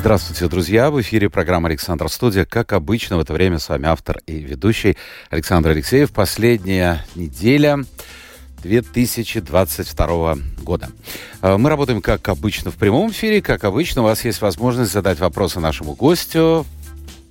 [0.00, 0.90] Здравствуйте, друзья!
[0.90, 2.46] В эфире программа «Александр Студия».
[2.46, 4.96] Как обычно, в это время с вами автор и ведущий
[5.28, 6.10] Александр Алексеев.
[6.10, 7.84] Последняя неделя
[8.62, 10.88] 2022 года.
[11.42, 13.42] Э, мы работаем, как обычно, в прямом эфире.
[13.42, 16.64] Как обычно, у вас есть возможность задать вопросы нашему гостю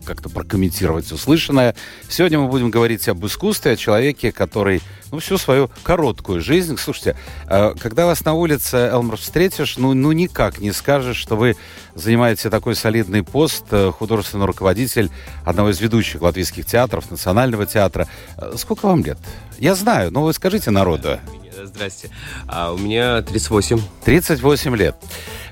[0.06, 1.76] как-то прокомментировать услышанное.
[2.08, 6.78] Сегодня мы будем говорить об искусстве, о человеке, который ну, всю свою короткую жизнь...
[6.78, 7.16] Слушайте,
[7.48, 11.56] э, когда вас на улице, Элмар, встретишь, ну, ну никак не скажешь, что вы
[11.96, 15.10] занимаете такой солидный пост, э, художественный руководитель
[15.46, 18.08] одного из ведущих латвийских театров, Национального театра.
[18.38, 19.18] Э, сколько вам лет?
[19.58, 21.20] Я знаю, но вы скажите народу.
[21.62, 22.10] Здрасте.
[22.48, 23.82] А у меня 38.
[24.06, 24.96] 38 лет.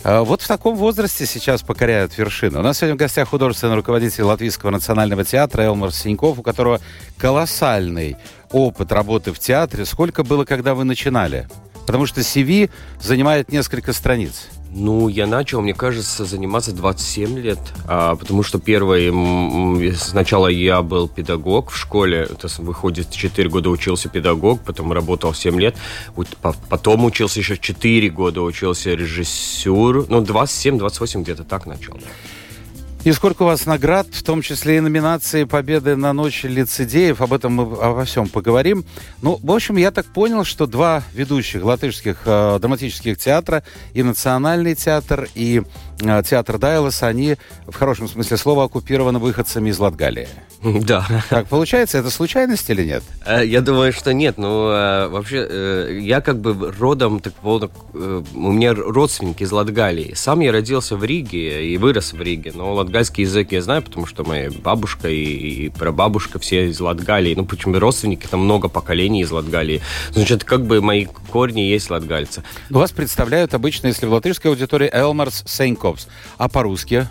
[0.06, 2.60] Вот в таком возрасте сейчас покоряют вершины.
[2.60, 6.80] У нас сегодня в гостях художественный руководитель Латвийского национального театра Элмар Синьков, у которого
[7.18, 8.16] колоссальный
[8.52, 9.86] опыт работы в театре.
[9.86, 11.48] Сколько было, когда вы начинали?
[11.86, 14.48] Потому что CV занимает несколько страниц.
[14.70, 21.08] Ну, я начал, мне кажется, заниматься 27 лет, а, потому что первое, сначала я был
[21.08, 25.78] педагог в школе, это выходит, 4 года учился педагог, потом работал 7 лет,
[26.70, 31.98] потом учился еще 4 года, учился режиссер, ну, 27-28 где-то так начал.
[33.08, 37.22] И сколько у вас наград, в том числе и номинации «Победы на ночь лицедеев».
[37.22, 38.84] Об этом мы обо всем поговорим.
[39.22, 43.64] Ну, в общем, я так понял, что два ведущих латышских э, драматических театра,
[43.94, 45.62] и Национальный театр, и
[46.02, 50.28] э, театр Дайлас, они в хорошем смысле слова оккупированы выходцами из Латгалии.
[50.88, 51.06] Да.
[51.30, 53.04] Так получается, это случайность или нет?
[53.26, 54.38] Э, я думаю, что нет.
[54.38, 60.14] Ну, э, вообще, э, я как бы родом, так, у меня родственники из Латгалии.
[60.16, 64.06] Сам я родился в Риге и вырос в Риге, но латгальский язык я знаю, потому
[64.06, 67.36] что моя бабушка и, прабабушка все из Латгалии.
[67.36, 69.82] Ну, почему родственники, там много поколений из Латгалии.
[70.12, 72.44] Значит, как бы мои корни есть латгальцы.
[72.70, 76.08] Вас представляют обычно, если в латышской аудитории, Элмарс Сейнковс.
[76.38, 77.08] А по-русски?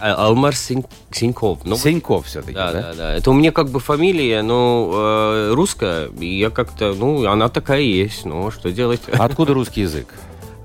[0.00, 1.60] Алмар Синьков.
[1.64, 2.80] Ну, Синьков все-таки, да, да?
[2.80, 3.14] Да, да.
[3.14, 7.80] Это у меня как бы фамилия, но э, русская, и я как-то, ну, она такая
[7.80, 9.02] есть, ну, что делать?
[9.08, 10.08] Откуда русский язык?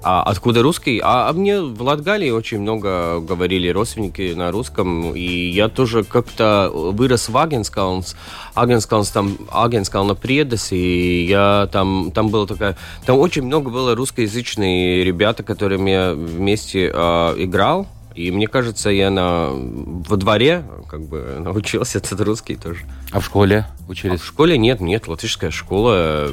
[0.02, 1.00] А откуда русский?
[1.04, 6.72] А, а мне в Латгалии очень много говорили родственники на русском, и я тоже как-то
[6.74, 8.16] вырос в Агенскалнс.
[8.54, 12.78] Агенскалнс там, Агенскална Предес, и я там, там было такая...
[13.06, 19.09] Там очень много было русскоязычные ребята, которыми я вместе э, играл, и мне кажется, я
[19.09, 22.86] на, во дворе как бы научился этот русский тоже.
[23.12, 24.20] А в школе учились?
[24.20, 26.32] А в школе нет, нет, латышская школа.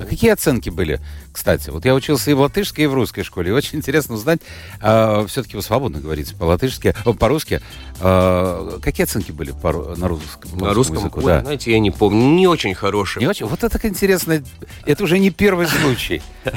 [0.00, 1.00] А какие оценки были
[1.32, 1.70] кстати.
[1.70, 3.50] Вот я учился и в латышской, и в русской школе.
[3.50, 4.40] И очень интересно узнать,
[4.80, 7.60] э, все-таки вы свободно говорите по-латышски, по-русски.
[8.00, 10.58] Э, какие оценки были по, на русском?
[10.58, 11.40] На русском, языку, ой, да.
[11.40, 12.20] знаете, я не помню.
[12.34, 13.22] Не очень хорошие.
[13.22, 13.46] Не очень?
[13.46, 14.42] Вот это так интересно.
[14.86, 16.22] Это уже не первый случай.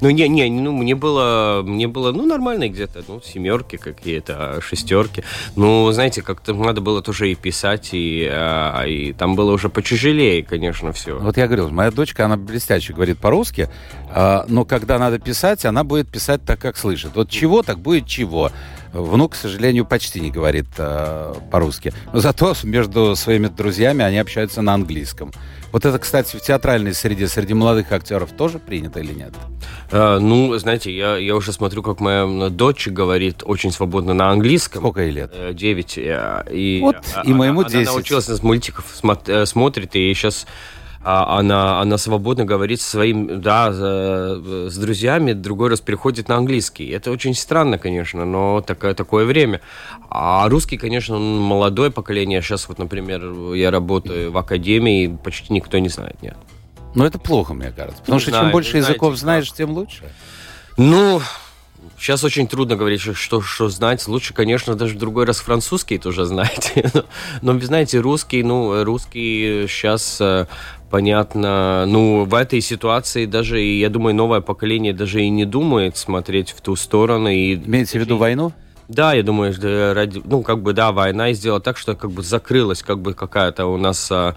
[0.00, 5.24] Ну, не, не, ну, мне было, мне было, ну, нормально где-то, ну, семерки какие-то, шестерки.
[5.56, 10.42] Ну, знаете, как-то надо было тоже и писать, и, а, и там было уже почужелее,
[10.42, 11.18] конечно, все.
[11.18, 13.68] Вот я говорил, моя дочка, она блестяще говорит по-русски,
[14.03, 14.03] а,
[14.48, 17.12] но когда надо писать, она будет писать так, как слышит.
[17.14, 18.50] Вот чего, так будет чего.
[18.92, 21.92] Внук, к сожалению, почти не говорит э, по-русски.
[22.12, 25.32] Но зато между своими друзьями они общаются на английском.
[25.72, 29.34] Вот это, кстати, в театральной среде среди молодых актеров тоже принято или нет?
[29.90, 34.82] А, ну, знаете, я, я уже смотрю, как моя дочь говорит очень свободно на английском.
[34.82, 35.32] Сколько ей лет?
[35.34, 35.98] Э, девять.
[35.98, 37.88] Э, и, вот, и моему десять.
[37.88, 40.46] Она научилась с мультиков, смотрит, и сейчас
[41.04, 46.88] а она, она свободно говорит со своим, да, с друзьями, другой раз переходит на английский.
[46.88, 49.60] Это очень странно, конечно, но такое, такое время.
[50.08, 52.40] А русский, конечно, молодое поколение.
[52.40, 56.36] Сейчас вот, например, я работаю в академии, почти никто не знает, нет.
[56.94, 58.00] Но это плохо, мне кажется.
[58.00, 60.04] Потому не что знаю, чем больше языков знаешь, тем лучше.
[60.76, 61.20] Ну,
[61.98, 64.06] Сейчас очень трудно говорить, что, что знать.
[64.08, 66.72] Лучше, конечно, даже в другой раз французский тоже знать.
[67.42, 70.46] но, но, знаете, русский, ну, русский сейчас э,
[70.90, 76.50] понятно, ну, в этой ситуации даже, я думаю, новое поколение даже и не думает смотреть
[76.50, 77.28] в ту сторону.
[77.28, 77.54] И...
[77.54, 78.52] Имеете в виду войну?
[78.88, 79.54] Да, я думаю,
[79.94, 83.66] ради, ну, как бы, да, война сделала так, что как бы закрылась как бы какая-то
[83.66, 84.36] у нас а,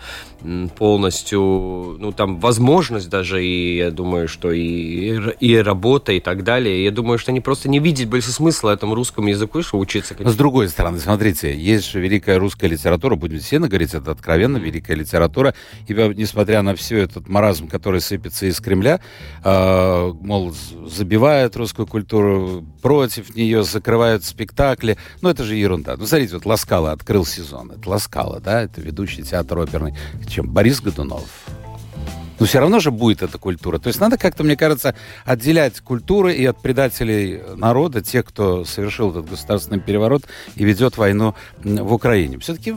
[0.77, 6.83] полностью, ну, там, возможность даже, и я думаю, что и, и работа, и так далее.
[6.83, 10.15] Я думаю, что они просто не видят больше смысла этому русскому языку, что учиться.
[10.19, 14.57] Но с другой стороны, смотрите, есть же великая русская литература, будем все говорить, это откровенно
[14.57, 15.53] великая литература,
[15.87, 18.99] и несмотря на все этот маразм, который сыпется из Кремля,
[19.43, 20.53] э, мол,
[20.85, 24.97] забивает русскую культуру, против нее закрывают спектакли.
[25.21, 25.95] Ну, это же ерунда.
[25.97, 27.71] Ну, смотрите, вот Ласкала открыл сезон.
[27.71, 29.95] Это Ласкала, да, это ведущий театр оперный.
[30.27, 30.50] Чем?
[30.50, 31.29] Борис Годунов.
[32.39, 33.79] Но все равно же будет эта культура.
[33.79, 34.94] То есть надо как-то, мне кажется,
[35.25, 40.24] отделять культуры и от предателей народа, тех, кто совершил этот государственный переворот
[40.56, 41.33] и ведет войну
[41.63, 42.38] в Украине.
[42.38, 42.75] Все-таки,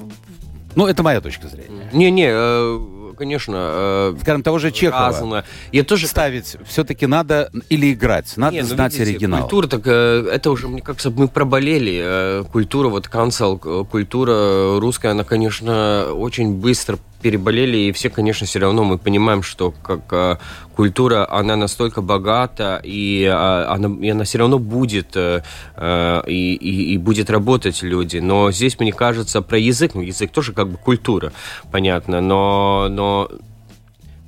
[0.76, 1.90] ну, это моя точка зрения.
[1.92, 2.80] Не-не, э,
[3.18, 3.56] конечно.
[3.56, 5.08] Э, Скажем, того же Чехова.
[5.08, 5.44] Разно.
[5.72, 6.06] Я тоже...
[6.06, 9.40] Ставить все-таки надо или играть, надо Не, ну, знать видите, оригинал.
[9.42, 12.44] Культура, так э, это уже, мне кажется, мы проболели.
[12.50, 18.84] Культура, вот канцел, культура русская, она, конечно, очень быстро переболели, и все, конечно, все равно
[18.84, 20.38] мы понимаем, что как а,
[20.74, 26.94] культура, она настолько богата, и, а, она, и она все равно будет, а, и, и,
[26.94, 28.18] и будет работать люди.
[28.18, 31.32] Но здесь, мне кажется, про язык, ну, язык тоже как бы культура,
[31.70, 33.30] понятно, но, но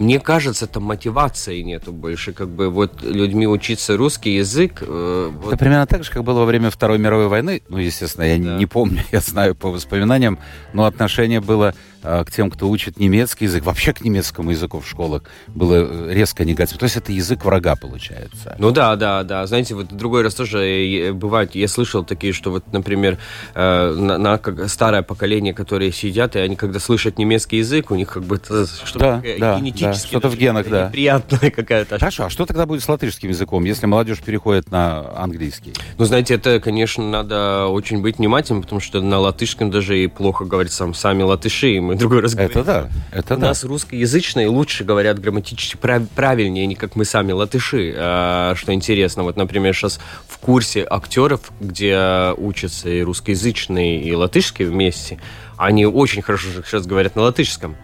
[0.03, 4.83] мне кажется, там мотивации нету больше, как бы вот людьми учиться русский язык.
[4.83, 5.49] Э, вот.
[5.49, 7.63] Это примерно так же, как было во время Второй мировой войны.
[7.69, 8.59] Ну, естественно, я да.
[8.59, 10.39] не, помню, я знаю по воспоминаниям,
[10.73, 15.23] но отношение было к тем, кто учит немецкий язык, вообще к немецкому языку в школах
[15.49, 16.81] было э, резко негативно.
[16.81, 18.57] То есть это язык врага получается.
[18.59, 19.47] Ну да, да, да.
[19.47, 23.19] Знаете, вот другой раз тоже бывает, я слышал такие, что вот, например,
[23.55, 27.95] э, на, на как старое поколение, которые сидят, и они когда слышат немецкий язык, у
[27.95, 30.89] них как бы что-то да, да, да, что-то в генах, да.
[30.93, 31.99] Приятная какая-то.
[31.99, 35.75] Хорошо, а что тогда будет с латышским языком, если молодежь переходит на английский?
[35.99, 40.45] Ну, знаете, это, конечно, надо очень быть внимательным, потому что на латышском даже и плохо
[40.45, 42.51] говорят сам, сами латыши, и мы другой раз говорим.
[42.51, 43.49] Это да, это У да.
[43.49, 47.95] нас русскоязычные лучше говорят грамматически прав, правильнее, не как мы сами латыши.
[47.97, 54.69] А, что интересно, вот, например, сейчас в курсе актеров, где учатся и русскоязычные, и латышские
[54.69, 55.19] вместе,
[55.57, 57.77] они очень хорошо сейчас говорят на латышском.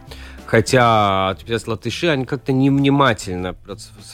[0.48, 3.54] Хотя отписать латыши, они как-то невнимательно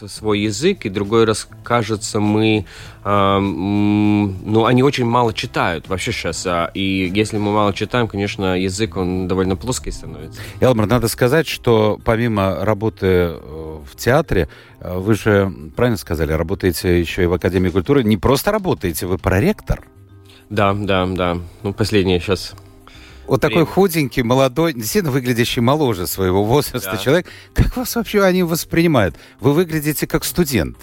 [0.08, 2.66] свой язык, и другой раз, кажется, мы,
[3.04, 8.58] э, ну, они очень мало читают вообще сейчас, а, и если мы мало читаем, конечно,
[8.58, 10.40] язык, он довольно плоский становится.
[10.58, 14.48] Элмар, надо сказать, что помимо работы э, в театре,
[14.81, 19.19] э, вы же, правильно сказали, работаете еще и в Академии культуры, не просто работаете, вы
[19.19, 19.84] проректор.
[20.50, 21.38] Да, да, да.
[21.62, 22.56] Ну, последнее сейчас
[23.26, 26.97] вот такой худенький, молодой, действительно выглядящий моложе своего возраста да.
[26.99, 27.26] человек.
[27.55, 29.17] Как вас вообще они воспринимают?
[29.41, 30.76] Вы выглядите как студент.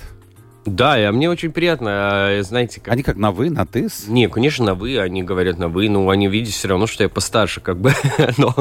[0.66, 2.94] Да, и мне очень приятно, а, знаете, как...
[2.94, 3.88] Они как на вы, на ты?
[4.08, 7.10] Не, конечно, на вы, они говорят на вы, но они видят все равно, что я
[7.10, 7.94] постарше, как бы,
[8.38, 8.54] но,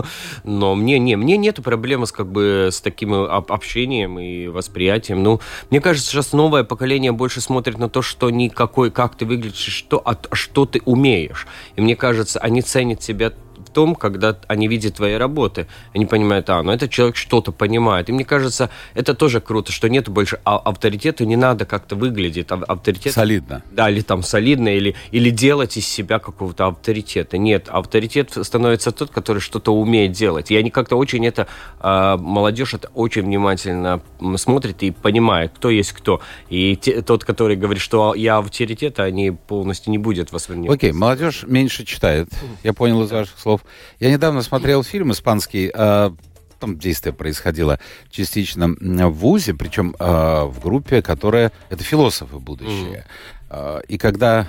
[0.42, 5.40] но мне, не, мне нету проблемы с, как бы, с таким общением и восприятием, ну,
[5.68, 10.00] мне кажется, сейчас новое поколение больше смотрит на то, что никакой, как ты выглядишь, что,
[10.02, 13.34] а, что ты умеешь, и мне кажется, они ценят себя
[13.70, 15.66] в том, когда они видят твои работы.
[15.94, 18.08] Они понимают, а, ну этот человек что-то понимает.
[18.08, 22.48] И мне кажется, это тоже круто, что нет больше а авторитета, не надо как-то выглядеть.
[22.50, 23.62] Авторитет, солидно.
[23.70, 27.38] Да, или там солидно, или, или делать из себя какого-то авторитета.
[27.38, 30.50] Нет, авторитет становится тот, который что-то умеет делать.
[30.50, 31.46] И они как-то очень это,
[31.80, 34.00] э, молодежь это очень внимательно
[34.36, 36.20] смотрит и понимает, кто есть кто.
[36.48, 40.76] И те, тот, который говорит, что я авторитет, они полностью не будет воспринимать.
[40.76, 42.28] Окей, молодежь меньше читает.
[42.64, 43.59] Я понял из ваших слов.
[43.98, 46.10] Я недавно смотрел фильм испанский, э,
[46.58, 47.78] там действие происходило
[48.10, 51.52] частично в ВУЗе, причем э, в группе, которая...
[51.70, 53.06] Это философы будущее.
[53.48, 53.80] Mm.
[53.80, 54.46] Э, и когда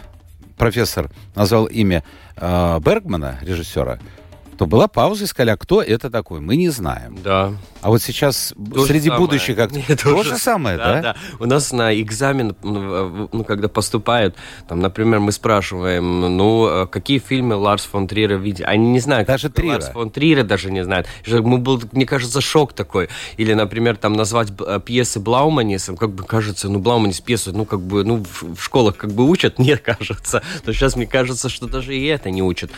[0.57, 2.03] профессор назвал имя
[2.35, 3.99] э, Бергмана, режиссера,
[4.61, 6.39] то была пауза и сказали, а кто это такой?
[6.39, 7.17] Мы не знаем.
[7.23, 7.53] Да.
[7.81, 11.01] А вот сейчас то среди будущих как то, то же самое, да, да?
[11.01, 11.15] да?
[11.39, 14.35] У нас на экзамен, ну, ну, когда поступают,
[14.67, 18.65] там, например, мы спрашиваем, ну, какие фильмы Ларс фон Триера видел?
[18.67, 19.27] Они не знают.
[19.27, 19.73] Даже Триера.
[19.73, 21.07] Ларс фон Триера даже не знают.
[21.25, 23.09] Мы был, мне кажется, шок такой.
[23.37, 27.81] Или, например, там назвать э, пьесы Блауманисом, как бы кажется, ну, Блауманис пьесу, ну, как
[27.81, 30.43] бы, ну, в школах как бы учат, нет, кажется.
[30.67, 32.69] Но сейчас мне кажется, что даже и это не учат.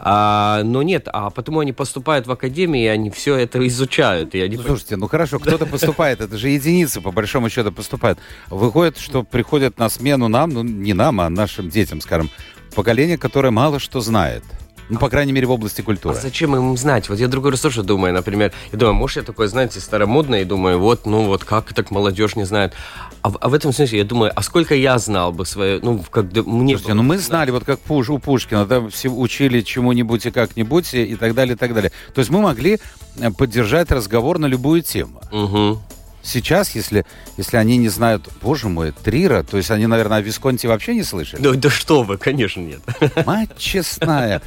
[0.00, 4.34] А, но нет, а потому они поступают в академии, и они все это изучают.
[4.34, 4.56] И они...
[4.56, 8.18] Ну, слушайте, ну хорошо, кто-то поступает, это же единицы, по большому счету, поступают.
[8.48, 12.30] Выходит, что приходят на смену нам, ну не нам, а нашим детям, скажем,
[12.74, 14.44] поколение, которое мало что знает.
[14.88, 16.14] Ну, по крайней мере, в области культуры.
[16.16, 17.08] А зачем им знать?
[17.08, 20.44] Вот я другой раз тоже думаю, например, я думаю, может, я такой, знаете, старомодный, и
[20.44, 22.74] думаю, вот, ну вот как так молодежь не знает.
[23.22, 26.24] А, а в этом смысле я думаю, а сколько я знал бы свое, ну, как
[26.46, 26.74] мне...
[26.74, 30.94] Слушайте, ну мы знали, вот как Пуш, у Пушкина, там все учили чему-нибудь и как-нибудь,
[30.94, 31.90] и так далее, и так далее.
[32.14, 32.78] То есть мы могли
[33.18, 35.20] э, поддержать разговор на любую тему.
[35.32, 35.80] Угу.
[36.26, 37.06] Сейчас, если,
[37.36, 41.04] если они не знают, боже мой, Трира, то есть они, наверное, о Висконте вообще не
[41.04, 41.40] слышали?
[41.40, 42.80] Да, да что вы, конечно, нет.
[43.24, 44.42] Мать честная.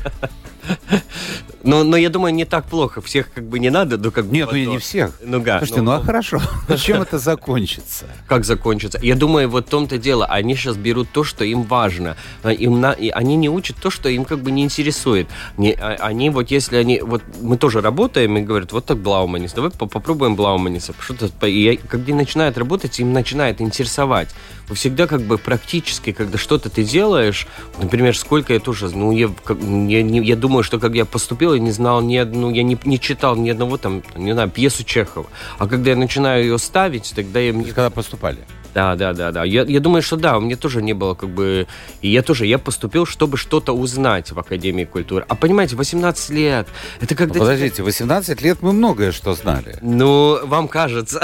[1.63, 3.01] Но, но я думаю, не так плохо.
[3.01, 4.33] Всех как бы не надо, но как бы...
[4.33, 5.11] Нет, ну не всех.
[5.23, 6.39] Ну, да, Слушайте, ну, ну а хорошо.
[6.77, 8.05] Чем это закончится?
[8.27, 8.99] Как закончится?
[9.01, 10.25] Я думаю, вот в том-то дело.
[10.25, 12.15] Они сейчас берут то, что им важно.
[12.43, 12.93] А им на...
[12.93, 15.27] и они не учат то, что им как бы не интересует.
[15.57, 15.73] Не...
[15.73, 17.01] А, они вот если они...
[17.01, 20.93] Вот мы тоже работаем и говорят, вот так Блауманис, давай попробуем Блауманиса.
[20.99, 21.47] Что-то...
[21.47, 24.29] И когда начинают работать, им начинает интересовать
[24.73, 27.47] всегда как бы практически, когда что-то ты делаешь,
[27.81, 29.29] например, сколько я тоже, ну, я,
[29.87, 32.99] я, я думаю, что когда я поступил, я не знал ни одну, я не, не
[32.99, 35.27] читал ни одного там, не знаю, пьесу Чехова.
[35.57, 37.53] А когда я начинаю ее ставить, тогда я...
[37.53, 38.39] Когда поступали?
[38.73, 39.43] Да, да, да, да.
[39.43, 41.67] Я, я думаю, что да, у меня тоже не было как бы...
[42.01, 45.25] И я тоже, я поступил, чтобы что-то узнать в Академии культуры.
[45.27, 46.67] А понимаете, 18 лет,
[47.01, 47.33] это когда...
[47.35, 49.77] Ну, подождите, 18 лет мы многое что знали.
[49.81, 51.21] Ну, вам кажется.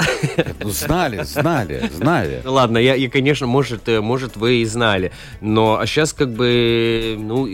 [0.60, 2.42] Ну, знали, знали, знали.
[2.44, 5.12] Ну, ладно, я, я, конечно, может, э, может, вы и знали.
[5.40, 7.48] Но а сейчас как бы, ну,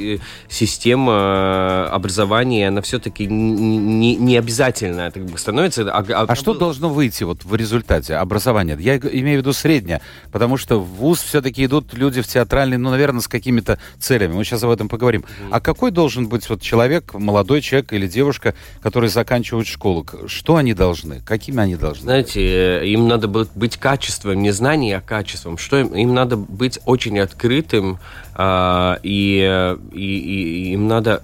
[0.49, 5.83] система образования, она все-таки не, не обязательная как бы, становится.
[5.93, 8.77] А, а, а что должно выйти вот в результате образования?
[8.81, 12.77] Я имею в виду среднее средняя, потому что в ВУЗ все-таки идут люди в театральный,
[12.77, 14.35] ну, наверное, с какими-то целями.
[14.35, 15.23] Мы сейчас об этом поговорим.
[15.23, 15.49] Mm-hmm.
[15.51, 20.07] А какой должен быть вот человек, молодой человек или девушка, который заканчивает школу?
[20.27, 21.21] Что они должны?
[21.21, 22.03] Какими они должны?
[22.03, 22.41] Знаете,
[22.81, 25.59] э, им надо быть качеством, не знанием, а качеством.
[25.59, 27.99] Что им, им надо быть очень открытым,
[28.35, 31.23] а, и, и, и им надо...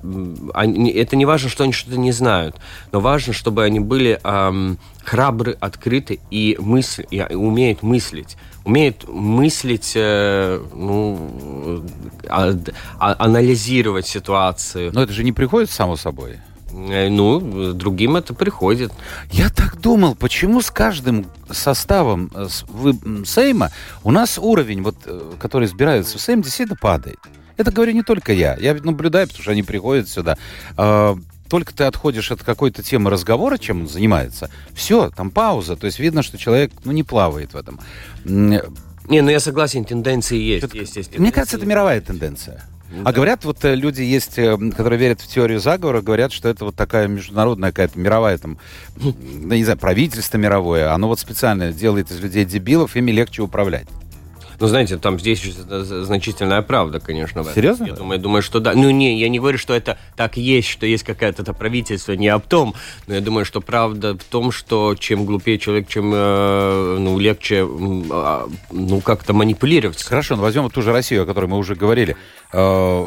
[0.54, 2.56] Они, это не важно, что они что-то не знают,
[2.92, 4.52] но важно, чтобы они были а,
[5.04, 11.82] храбры, открыты и, мысль, и умеют мыслить умеют мыслить, э, ну,
[12.28, 12.52] а,
[12.98, 14.90] а, анализировать ситуацию.
[14.92, 16.38] Но это же не приходит само собой.
[16.72, 18.92] Э, ну, другим это приходит.
[19.30, 22.48] Я так думал, почему с каждым составом э,
[23.24, 23.70] Сейма
[24.04, 27.18] у нас уровень, вот, э, который избирается в Сейм, действительно падает.
[27.56, 28.56] Это говорю не только я.
[28.56, 30.38] Я наблюдаю, потому что они приходят сюда.
[30.76, 35.74] А, только ты отходишь от какой-то темы разговора, чем он занимается, все, там пауза.
[35.74, 37.80] То есть видно, что человек ну, не плавает в этом.
[38.24, 38.62] Не,
[39.08, 40.62] ну я согласен, тенденции есть.
[40.72, 41.18] Есть, есть тенденции.
[41.18, 42.64] Мне кажется, это мировая тенденция.
[43.04, 46.64] А говорят, вот э, люди есть, э, которые верят в теорию заговора, говорят, что это
[46.64, 48.58] вот такая международная какая-то мировая там,
[48.96, 53.88] ну, не знаю, правительство мировое, оно вот специально делает из людей дебилов, ими легче управлять.
[54.60, 57.44] Ну, знаете, там здесь значительная правда, конечно.
[57.54, 57.84] Серьезно?
[57.86, 58.72] Я думаю, думаю, что да.
[58.74, 62.28] Ну, не, я не говорю, что это так есть, что есть какое-то это правительство, не
[62.28, 62.74] об том.
[63.06, 67.58] Но я думаю, что правда в том, что чем глупее человек, чем э, ну, легче
[67.60, 70.02] э, ну, как-то манипулировать.
[70.02, 72.16] Хорошо, ну возьмем ту же Россию, о которой мы уже говорили.
[72.52, 73.06] Э,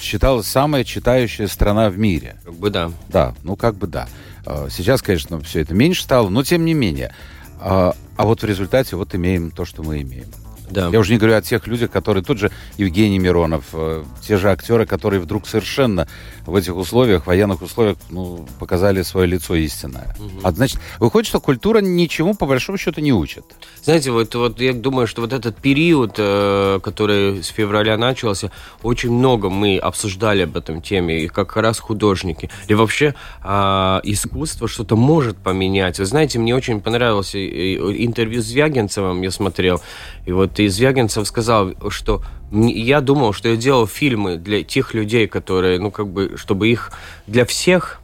[0.00, 2.36] считалась самая читающая страна в мире.
[2.44, 2.92] Как бы да.
[3.08, 4.08] Да, ну как бы да.
[4.46, 7.12] Э, сейчас, конечно, все это меньше стало, но тем не менее.
[7.60, 10.26] А, а вот в результате вот имеем то, что мы имеем.
[10.70, 10.88] Да.
[10.88, 14.50] Я уже не говорю о тех людях, которые тут же Евгений Миронов, э, те же
[14.50, 16.08] актеры, которые вдруг совершенно
[16.46, 20.14] в этих условиях, военных условиях, ну, показали свое лицо истинное.
[20.18, 20.40] Угу.
[20.42, 23.44] А значит, выходит, что культура ничему по большому счету не учит.
[23.82, 28.50] Знаете, вот, вот я думаю, что вот этот период, э, который с февраля начался,
[28.82, 32.50] очень много мы обсуждали об этом теме, и как раз художники.
[32.68, 33.14] И вообще
[33.44, 35.98] э, искусство что-то может поменять.
[35.98, 39.80] Вы знаете, мне очень понравилось интервью с Звягинцевым, я смотрел,
[40.26, 45.26] и вот и Звягинцев сказал, что я думал, что я делал фильмы для тех людей,
[45.26, 46.92] которые, ну, как бы, чтобы их
[47.26, 48.02] для всех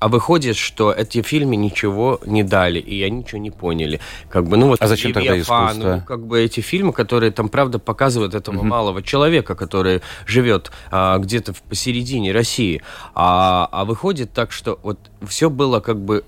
[0.00, 4.00] а выходит, что эти фильмы ничего не дали, и они ничего не поняли.
[4.30, 5.96] Как бы, ну вот, а зачем тогда искусство?
[5.96, 8.64] Ну, как бы эти фильмы, которые там, правда, показывают этого угу.
[8.64, 12.82] малого человека, который живет а, где-то посередине России.
[13.14, 16.24] А, а выходит так, что вот все было как бы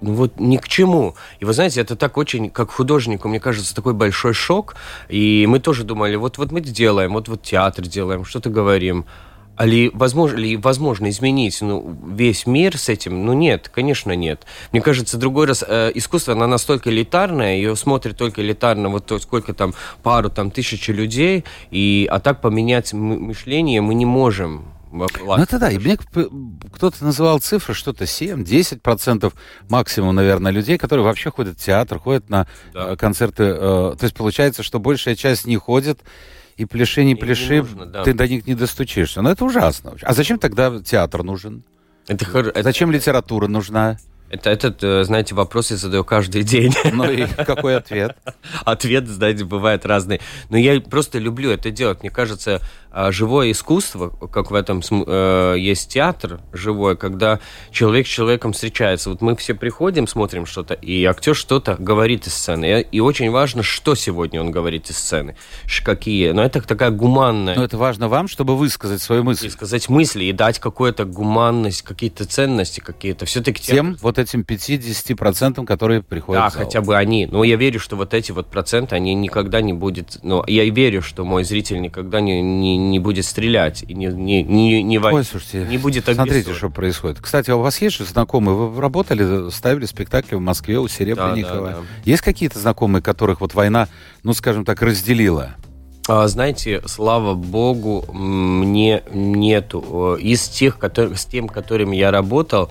[0.00, 1.14] ну вот ни к чему.
[1.40, 4.76] И вы знаете, это так очень, как художнику, мне кажется, такой большой шок.
[5.08, 9.06] И мы тоже думали, вот, вот мы делаем, вот, вот театр делаем, что-то говорим.
[9.56, 13.24] А ли возможно, ли возможно изменить ну, весь мир с этим?
[13.24, 14.44] Ну нет, конечно нет.
[14.70, 19.18] Мне кажется, другой раз э, искусство, оно настолько элитарное, ее смотрит только элитарно, вот то,
[19.18, 19.72] сколько там,
[20.02, 24.75] пару там тысячи людей, и, а так поменять мышление мы не можем.
[25.36, 29.32] Ну это да, и мне кто-то называл цифры, что-то 7-10%
[29.68, 32.92] максимум, наверное, людей, которые вообще ходят в театр, ходят на да.
[32.92, 33.42] Э, концерты.
[33.44, 33.56] Э,
[33.98, 36.00] то есть получается, что большая часть не ходит,
[36.56, 38.02] и пляши, не не пляши, нужно, да.
[38.04, 39.22] ты до них не достучишься.
[39.22, 39.94] Но это ужасно.
[40.02, 41.64] А зачем тогда театр нужен?
[42.08, 43.98] Это, хор- Зачем литература нужна?
[44.28, 46.74] Это, этот, э, знаете, вопрос я задаю каждый день.
[46.92, 48.16] Ну и какой ответ?
[48.64, 50.20] Ответ, знаете, бывает разный.
[50.48, 52.00] Но я просто люблю это делать.
[52.00, 52.62] Мне кажется,
[52.98, 57.40] а, живое искусство, как в этом э, есть театр живой, когда
[57.70, 59.10] человек с человеком встречается.
[59.10, 62.80] Вот мы все приходим, смотрим что-то, и актер что-то говорит из сцены.
[62.90, 65.36] И, очень важно, что сегодня он говорит из сцены.
[65.84, 66.30] Какие.
[66.30, 69.50] Но это такая гуманная Но это важно вам, чтобы высказать свою мысль.
[69.50, 73.26] сказать мысли и дать какую-то гуманность, какие-то ценности какие-то.
[73.26, 76.64] Все-таки Тем вот этим 50%, которые приходят Да, в зал.
[76.64, 77.26] хотя бы они.
[77.26, 80.18] Но я верю, что вот эти вот проценты, они никогда не будет...
[80.22, 84.42] Но я верю, что мой зритель никогда не, не, не будет стрелять и не, не,
[84.42, 87.18] не, не, Ой, слушайте, не будет смотрите, что происходит.
[87.20, 88.56] Кстати, а у вас есть же знакомые?
[88.56, 91.66] Вы работали, ставили спектакли в Москве у Серебренникова.
[91.66, 91.86] Да, да, да.
[92.04, 93.88] Есть какие-то знакомые, которых вот война,
[94.22, 95.56] ну, скажем так, разделила?
[96.08, 100.16] А, знаете, слава богу, мне нету.
[100.20, 102.70] Из тех, которые, с тем, которыми я работал,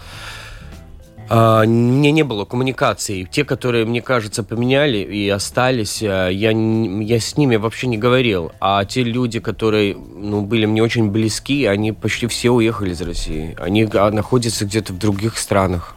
[1.27, 3.27] а, мне не было коммуникации.
[3.29, 8.51] Те, которые, мне кажется, поменяли и остались, а, я, я с ними вообще не говорил.
[8.59, 13.55] А те люди, которые ну, были мне очень близки, они почти все уехали из России.
[13.59, 15.95] Они а, находятся где-то в других странах.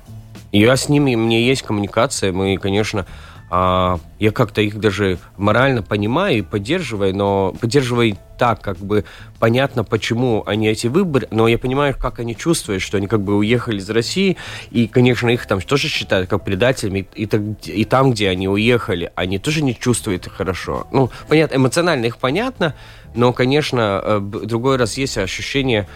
[0.50, 3.04] И я с ними, меня есть коммуникация, мы, конечно,
[3.50, 9.05] а, я как-то их даже морально понимаю и поддерживаю, но поддерживаю так, как бы
[9.38, 13.37] понятно, почему они эти выборы, но я понимаю, как они чувствуют, что они как бы
[13.37, 14.37] уехали из России,
[14.71, 19.11] и, конечно, их там тоже считают как предателями, и, так- и там, где они уехали,
[19.14, 20.87] они тоже не чувствуют их хорошо.
[20.93, 22.75] Ну, понятно, эмоционально их понятно,
[23.14, 25.88] но, конечно, э, другой раз есть ощущение,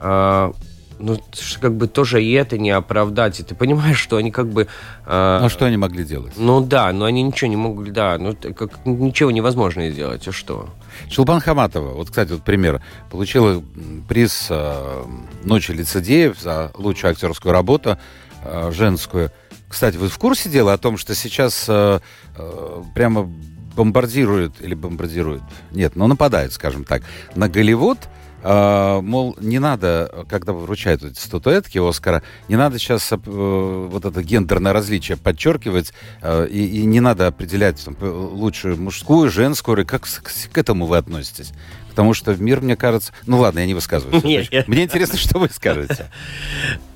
[0.00, 0.52] э,
[0.98, 1.18] ну,
[1.60, 4.68] как бы тоже и это не оправдать, и ты понимаешь, что они как бы...
[5.06, 6.32] э, Ну, что они могли делать?
[6.36, 10.68] ну да, но они ничего не могли, да, ну как ничего невозможно сделать, а что?
[11.10, 13.62] Шелбан Хаматова, вот, кстати, вот пример, получила
[14.08, 15.04] приз э,
[15.42, 17.98] «Ночи лицедеев» за лучшую актерскую работу
[18.44, 19.30] э, женскую.
[19.68, 21.98] Кстати, вы в курсе дела о том, что сейчас э,
[22.36, 23.28] э, прямо
[23.74, 27.02] бомбардируют, или бомбардируют, нет, ну нападают, скажем так,
[27.34, 27.98] на Голливуд,
[28.44, 34.22] э, мол, не надо, когда вручают эти статуэтки Оскара, не надо сейчас э, вот это
[34.22, 39.84] гендерное различие подчеркивать, э, и, и не надо определять там, п- лучшую мужскую, женскую, роль.
[39.84, 41.52] как к, к этому вы относитесь?
[41.90, 43.12] Потому что в мир, мне кажется...
[43.24, 44.24] Ну ладно, я не высказываюсь.
[44.24, 46.10] Не, я- Мне интересно, что вы скажете.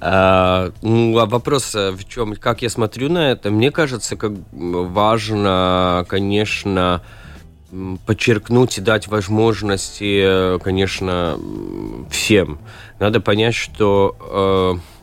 [0.01, 3.51] А, ну, а вопрос э, в чем, как я смотрю на это?
[3.51, 7.03] Мне кажется, как важно, конечно,
[8.07, 11.39] подчеркнуть и дать возможности, э, конечно,
[12.11, 12.59] всем.
[12.99, 14.99] Надо понять, что э,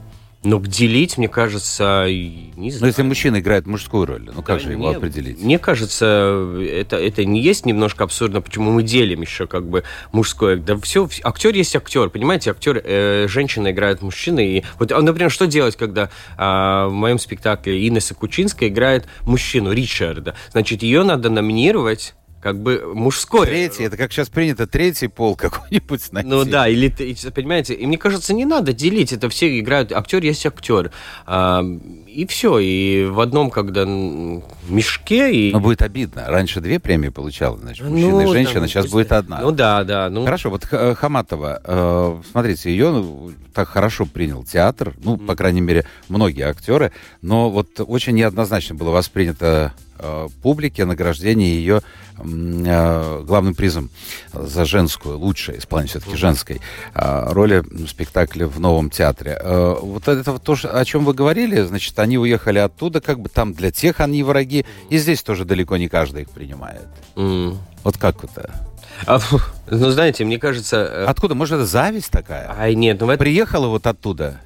[0.45, 2.91] ну, делить, мне кажется, не Но знаю.
[2.91, 5.41] если мужчина играет мужскую роль, ну как Да же его не- определить?
[5.41, 10.57] Мне кажется, это, это не есть немножко абсурдно, почему мы делим еще как бы мужское.
[10.57, 14.39] Да все, актер есть актер, понимаете, актер, э, женщина играет мужчину.
[14.39, 19.71] И вот, а, например, что делать, когда а, в моем спектакле Инесса Кучинская играет мужчину,
[19.71, 20.35] Ричарда?
[20.51, 22.13] Значит, ее надо номинировать
[22.45, 23.47] как бы мужской.
[23.47, 26.29] Третий, это как сейчас принято, третий пол какой-нибудь найти.
[26.29, 26.89] Ну да, или
[27.31, 30.91] понимаете, и мне кажется, не надо делить, это все играют, актер есть актер.
[31.25, 31.63] А,
[32.07, 33.83] и все, и в одном, когда
[34.69, 35.51] мешке, и...
[35.51, 36.25] Но будет обидно.
[36.27, 39.41] Раньше две премии получала, значит, мужчина Ну, и да, женщина, сейчас пусть- будет одна.
[39.41, 40.11] Ну да, да.
[40.11, 45.61] Ну, Хорошо, вот Хаматова, э, смотрите, ее ну, так хорошо принял театр, ну, по крайней
[45.61, 46.91] мере, многие актеры,
[47.23, 49.73] но вот очень неоднозначно было воспринято
[50.41, 51.81] публике награждение ее
[52.17, 53.89] э, главным призом
[54.33, 56.61] за женскую, лучшее исполнение все-таки женской
[56.93, 59.37] э, роли в спектакле в новом театре.
[59.39, 63.29] Э, вот это вот то, о чем вы говорили, значит, они уехали оттуда, как бы
[63.29, 66.87] там для тех они враги, и здесь тоже далеко не каждый их принимает.
[67.15, 67.57] м.
[67.83, 68.51] Вот как это?
[69.05, 69.19] А,
[69.69, 70.77] ну, знаете, мне кажется...
[70.77, 71.35] э, Откуда?
[71.35, 72.53] Может, это зависть такая?
[72.57, 74.39] Ай, нет, ну в этом, Приехала вот оттуда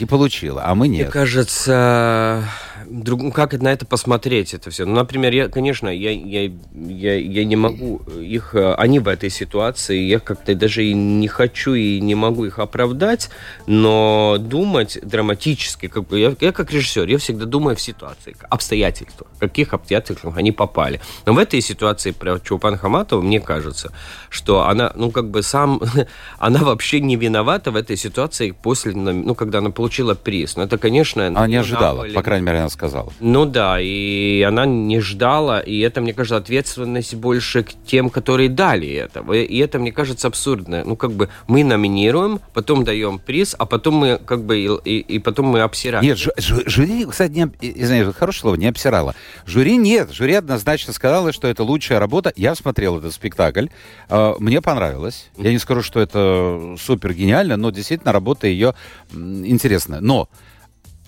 [0.00, 1.10] и получила, а мы мне нет.
[1.10, 2.44] кажется,
[2.92, 4.84] друг- ну, как на это посмотреть, это все.
[4.84, 8.54] Ну, например, я, конечно, я, я, я, я не могу их...
[8.54, 12.58] э, Они в этой ситуации, я как-то даже и не хочу и не могу их
[12.58, 13.30] оправдать,
[13.66, 19.28] но думать драматически, как бы, я, я как режиссер, я всегда думаю в ситуации, обстоятельствах,
[19.36, 21.00] в каких обстоятельствах они попали.
[21.26, 23.92] Но в этой ситуации про Чулпан Хаматову, мне кажется,
[24.28, 25.80] что она, ну, как бы сам,
[26.38, 30.56] она вообще не виновата в этой ситуации после, ну, когда она получила приз.
[30.56, 31.26] Но это, конечно...
[31.26, 32.81] Она не ожидала, по крайней мере, она сказала.
[33.20, 38.48] Ну да, и она не ждала, и это, мне кажется, ответственность больше к тем, которые
[38.48, 39.20] дали это.
[39.32, 40.82] И это, мне кажется, абсурдно.
[40.84, 45.18] Ну, как бы мы номинируем, потом даем приз, а потом мы как бы и, и
[45.18, 46.04] потом мы обсираем.
[46.04, 49.14] Нет, жю, жюри, кстати, не, извиняюсь, хорошее слово, не обсирала.
[49.46, 52.32] Жюри нет, жюри однозначно сказала, что это лучшая работа.
[52.36, 53.66] Я смотрел этот спектакль,
[54.08, 55.30] э, мне понравилось.
[55.36, 58.74] Я не скажу, что это супер гениально, но действительно работа ее
[59.12, 60.00] интересная.
[60.00, 60.28] Но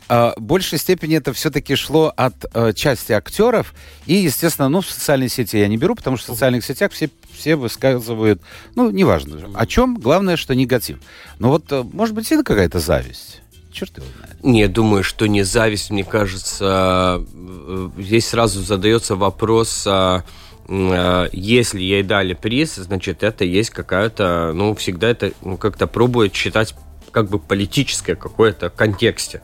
[0.08, 3.74] в большей степени это все-таки шло от э, части актеров.
[4.06, 7.10] И, естественно, ну, в социальные сети я не беру, потому что в социальных сетях все,
[7.32, 8.42] все высказывают,
[8.74, 10.98] ну, неважно, о чем, главное, что негатив.
[11.38, 13.40] Но вот, э, может быть, это какая-то зависть.
[13.74, 14.44] Черт его знает.
[14.44, 20.20] Не, думаю, что не зависть, мне кажется, э, здесь сразу задается вопрос, э,
[20.68, 26.34] э, если ей дали приз, значит, это есть какая-то, ну, всегда это ну, как-то пробует
[26.34, 26.74] считать
[27.10, 29.40] как бы политическое какое-то контексте.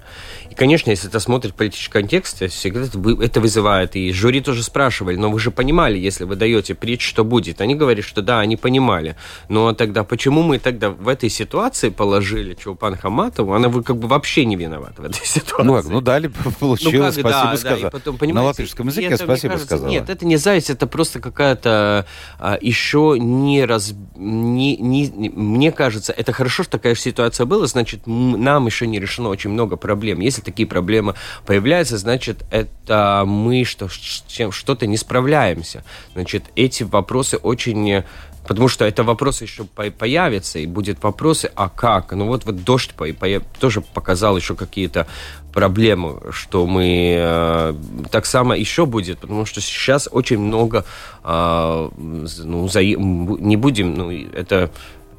[0.51, 2.83] И, конечно, если это смотрит в политическом контексте, всегда
[3.25, 3.95] это вызывает.
[3.95, 7.61] И жюри тоже спрашивали, но вы же понимали, если вы даете притч, что будет.
[7.61, 9.17] Они говорят, что да, они понимали.
[9.49, 13.55] Но тогда почему мы тогда в этой ситуации положили Чулпан Хаматову?
[13.55, 15.65] Она вы как бы вообще не виновата в этой ситуации.
[15.65, 16.27] Ну, ну дали,
[16.61, 17.83] получилось, ну, как, спасибо да, сказала.
[17.83, 19.89] Да, потом, На латышском языке это, спасибо кажется, сказала.
[19.89, 22.07] Нет, это не зависть, это просто какая-то
[22.39, 23.95] а, еще не раз...
[24.17, 29.29] Не, не, мне кажется, это хорошо, что такая ситуация была, значит, нам еще не решено
[29.29, 30.21] очень много проблем.
[30.21, 31.15] Если если такие проблемы
[31.47, 35.85] появляются, значит, это мы что, что-то не справляемся.
[36.15, 38.03] Значит, эти вопросы очень
[38.49, 42.13] Потому что это вопросы еще появятся, и будет вопросы, а как?
[42.13, 43.27] Ну вот, вот дождь по, по,
[43.61, 45.07] тоже показал еще какие-то
[45.53, 47.75] проблемы, что мы э,
[48.11, 50.85] так само еще будет, потому что сейчас очень много,
[51.23, 54.71] э, ну, за, не будем, ну, это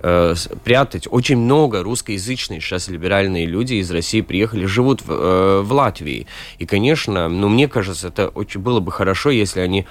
[0.01, 1.07] э, прятать.
[1.09, 6.27] Очень много русскоязычные сейчас либеральные люди из России приехали, живут в, э, в Латвии.
[6.59, 9.85] И, конечно, ну, мне кажется, это очень было бы хорошо, если они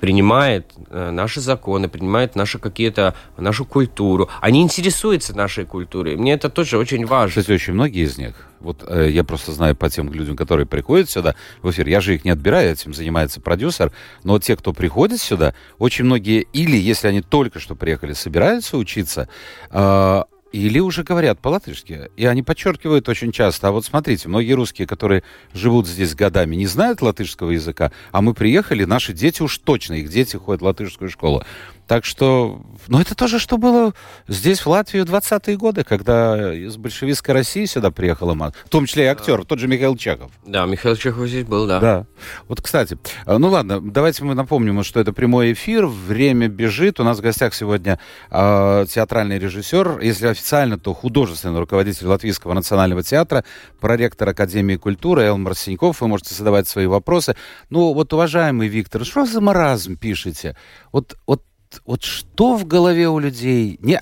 [0.00, 4.28] принимает э, наши законы, принимает наши какие-то, нашу культуру.
[4.40, 6.16] Они интересуются нашей культурой.
[6.16, 7.28] Мне это тоже очень важно.
[7.28, 11.10] Кстати, очень многие из них, вот э, я просто знаю по тем людям, которые приходят
[11.10, 13.92] сюда в эфир, я же их не отбираю, этим занимается продюсер,
[14.24, 19.28] но те, кто приходит сюда, очень многие, или если они только что приехали, собираются учиться,
[19.70, 22.10] э, или уже говорят по-латышски.
[22.16, 23.68] И они подчеркивают очень часто.
[23.68, 25.22] А вот смотрите, многие русские, которые
[25.54, 30.08] живут здесь годами, не знают латышского языка, а мы приехали, наши дети уж точно, их
[30.08, 31.44] дети ходят в латышскую школу.
[31.90, 33.94] Так что, ну это тоже, что было
[34.28, 38.54] здесь, в Латвии, в 20-е годы, когда из большевистской России сюда приехала мат.
[38.64, 40.30] В том числе и актер, тот же Михаил Чехов.
[40.46, 41.80] Да, Михаил Чехов здесь был, да.
[41.80, 42.06] Да.
[42.46, 47.00] Вот, кстати, э, ну ладно, давайте мы напомним, что это прямой эфир, время бежит.
[47.00, 47.98] У нас в гостях сегодня
[48.30, 53.44] э, театральный режиссер, если официально, то художественный руководитель Латвийского национального театра,
[53.80, 56.02] проректор Академии культуры Элмар Синьков.
[56.02, 57.34] Вы можете задавать свои вопросы.
[57.68, 60.56] Ну вот, уважаемый Виктор, что за маразм пишете?
[60.92, 61.42] Вот, вот
[61.86, 63.78] вот что в голове у людей?
[63.82, 64.00] Не,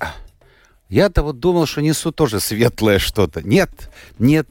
[0.88, 3.42] я-то вот думал, что несу тоже светлое что-то.
[3.42, 4.48] Нет, нет.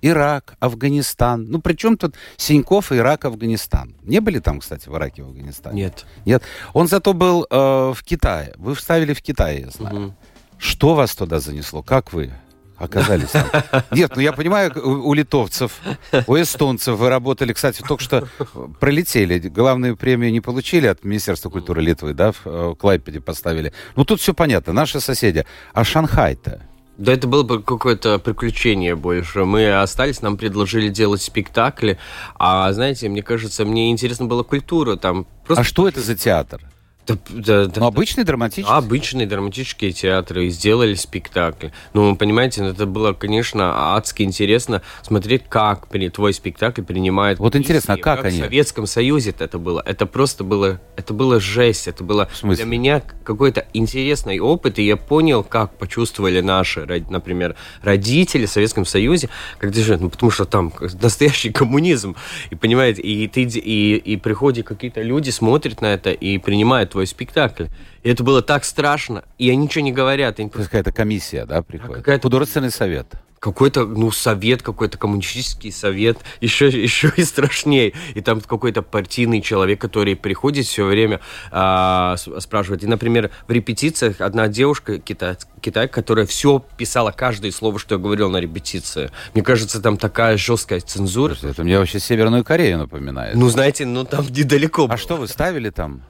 [0.00, 1.46] Ирак, Афганистан.
[1.48, 3.96] Ну, при чем тут Синьков, Ирак, Афганистан?
[4.02, 5.82] Не были там, кстати, в Ираке, в Афганистане?
[5.82, 6.06] Нет.
[6.24, 6.42] Нет.
[6.72, 8.54] Он зато был э, в Китае.
[8.58, 9.96] Вы вставили в Китае, я знаю.
[9.96, 10.14] Угу.
[10.58, 11.82] Что вас туда занесло?
[11.82, 12.32] Как вы?
[12.78, 13.46] Оказались там.
[13.90, 15.72] Нет, ну я понимаю, у, у литовцев,
[16.26, 18.28] у эстонцев вы работали, кстати, только что
[18.80, 19.38] пролетели.
[19.48, 23.72] Главную премию не получили от Министерства культуры Литвы, да, в, э, Клайпеде поставили.
[23.96, 25.44] Ну тут все понятно, наши соседи.
[25.72, 26.62] А Шанхай-то?
[26.98, 29.44] Да это было бы какое-то приключение больше.
[29.44, 31.96] Мы остались, нам предложили делать спектакли.
[32.36, 35.26] А знаете, мне кажется, мне интересно была культура там.
[35.46, 35.60] Просто...
[35.60, 36.60] А что это за театр?
[37.08, 38.74] Да, да, да, ну, обычный драматический?
[38.74, 41.68] Обычные драматические театры сделали спектакль.
[41.94, 47.38] Ну, понимаете, это было, конечно, адски интересно смотреть, как твой спектакль принимает.
[47.38, 48.40] Вот интересно, а как, как они?
[48.40, 49.82] В Советском Союзе это было.
[49.86, 51.88] Это просто было, это было жесть.
[51.88, 58.46] Это было для меня какой-то интересный опыт, и я понял, как почувствовали наши, например, родители
[58.46, 62.16] в Советском Союзе, когда же, ну, потому что там настоящий коммунизм,
[62.50, 67.06] и понимаете, и ты и, и приходят какие-то люди, смотрят на это и принимают твой
[67.06, 67.66] спектакль.
[68.02, 70.40] И это было так страшно, и они ничего не говорят.
[70.40, 70.68] Они просто...
[70.68, 71.94] Какая-то комиссия, да, приходит?
[71.94, 72.22] А какая-то...
[72.24, 73.06] Художественный совет.
[73.38, 77.92] Какой-то, ну, совет, какой-то коммунистический совет, еще, еще и страшнее.
[78.16, 81.20] И там какой-то партийный человек, который приходит все время
[81.52, 82.82] а, спрашивает.
[82.82, 88.00] И, например, в репетициях одна девушка, китай, китайка, которая все писала, каждое слово, что я
[88.00, 89.12] говорил на репетиции.
[89.34, 91.36] Мне кажется, там такая жесткая цензура.
[91.40, 93.36] Это мне вообще Северную Корею напоминает.
[93.36, 94.86] Ну, знаете, ну там недалеко.
[94.86, 94.96] А было.
[94.96, 96.02] что вы ставили там?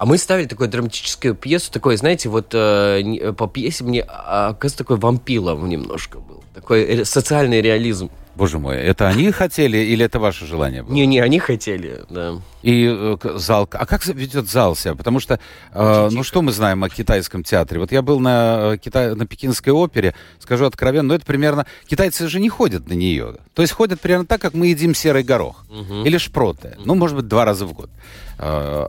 [0.00, 4.78] А мы ставили такую драматическую пьесу, такой, знаете, вот э, по пьесе мне, а, кажется,
[4.78, 6.42] такой вампилов немножко был.
[6.54, 8.10] Такой социальный реализм.
[8.40, 10.94] Боже мой, это они хотели или это ваше желание было?
[10.94, 12.36] Не-не, они хотели, да.
[12.62, 14.94] И э, зал, а как ведет зал себя?
[14.94, 15.38] Потому что,
[15.74, 17.80] э, ну что мы знаем о китайском театре?
[17.80, 19.14] Вот я был на, э, Кита...
[19.14, 23.36] на Пекинской опере, скажу откровенно, но это примерно, китайцы же не ходят на нее.
[23.52, 25.66] То есть ходят примерно так, как мы едим серый горох
[26.06, 26.76] или шпроты.
[26.82, 27.90] Ну, может быть, два раза в год.
[28.38, 28.86] Э,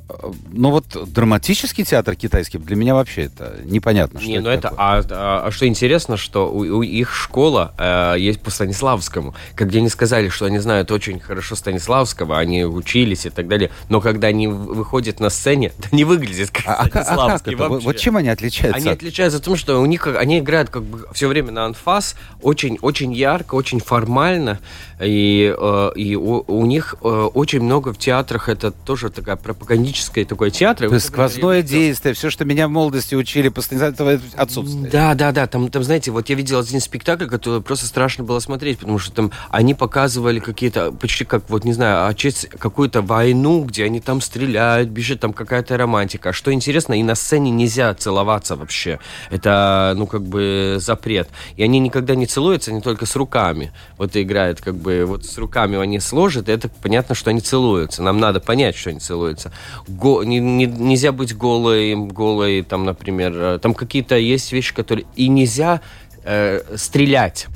[0.53, 4.61] Но вот драматический театр китайский для меня вообще это непонятно, что Не, это ну это,
[4.69, 4.79] такое.
[4.79, 9.79] а, а- а что интересно, что у, у их школа э, есть по Станиславскому, где
[9.79, 14.27] они сказали, что они знают очень хорошо Станиславского, они учились и так далее, но когда
[14.27, 17.55] они выходят на сцене, это не выглядит как А, а как- а как Станиславский?
[17.55, 17.85] Вот- вообще.
[17.87, 18.77] Вот чем они отличаются?
[18.77, 22.15] Они отличаются тем, что у них как- они играют как бы все время на анфас,
[22.41, 24.59] очень очень ярко, очень формально,
[24.99, 30.25] и, э, и у, у них э, очень много в театрах это тоже такая пропагандическая
[30.25, 30.89] такой театр.
[30.89, 34.91] То есть сквозное действие, все, что меня в молодости учили по Станиславу, это отсутствует.
[34.91, 35.47] Да, да, да.
[35.47, 39.11] Там, там, знаете, вот я видел один спектакль, который просто страшно было смотреть, потому что
[39.11, 44.21] там они показывали какие-то, почти как, вот не знаю, отчесть какую-то войну, где они там
[44.21, 46.33] стреляют, бежит там какая-то романтика.
[46.33, 48.99] Что интересно, и на сцене нельзя целоваться вообще.
[49.29, 51.29] Это, ну, как бы запрет.
[51.55, 53.71] И они никогда не целуются, они только с руками.
[53.97, 58.03] Вот играют, как бы, вот с руками они сложат, и это понятно, что они целуются.
[58.03, 59.51] Нам надо понять, что они целуются.
[59.87, 65.05] Го- не- не- нельзя быть голой, голой, там, например, э, там какие-то есть вещи, которые...
[65.15, 65.81] И нельзя
[66.23, 67.47] э, стрелять.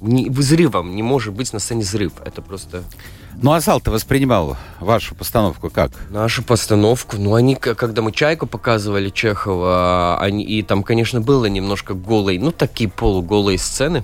[0.00, 2.12] Не- взрывом не может быть на сцене взрыв.
[2.24, 2.84] Это просто
[3.40, 5.90] Ну, а зал ты воспринимал вашу постановку как?
[6.10, 7.16] нашу постановку.
[7.18, 12.50] Ну, они, когда мы «Чайку» показывали Чехова, они, и там, конечно, было немножко голой, ну,
[12.52, 14.02] такие полуголые сцены.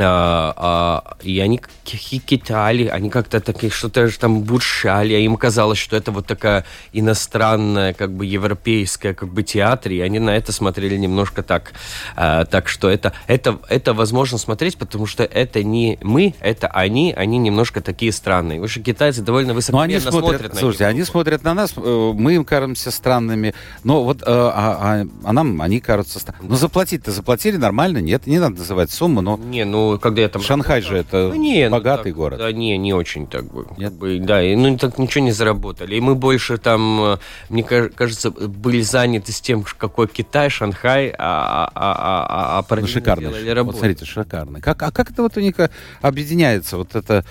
[0.00, 5.96] А, а, и они хихикали, они как-то такие что-то там бурчали, а им казалось, что
[5.96, 10.96] это вот такая иностранная, как бы европейская, как бы театр, и они на это смотрели
[10.96, 11.72] немножко так.
[12.14, 17.12] А, так что это, это, это возможно смотреть, потому что это не мы, это они,
[17.12, 18.60] они немножко такие странные.
[18.60, 22.12] Вы же китайцы довольно Ну, они смотрят, смотрят на слушайте, они смотрят на нас, э,
[22.14, 26.50] мы им кажемся странными, но вот, э, а, а- а нам они кажутся странными.
[26.50, 30.42] Ну, заплатить-то заплатили нормально, нет, не надо называть сумму, но Не, ну, когда я там...
[30.42, 32.38] Шанхай же это Ну, не, ну, богатый так, город.
[32.38, 33.66] Да, не, не очень так бы.
[33.78, 33.94] Нет?
[33.94, 35.96] Бы, да, и, ну, так ничего не заработали.
[35.96, 41.08] И мы больше там, э, мне ка- кажется, были заняты с тем, какой Китай, Шанхай,
[41.10, 43.28] а, а, а, а, а про Ну, шикарно.
[43.28, 43.78] делали Вот работу.
[43.78, 44.60] смотрите, шикарно.
[44.60, 45.70] Как, а как это вот у них э,
[46.02, 46.76] объединяется?
[46.76, 47.24] Вот это,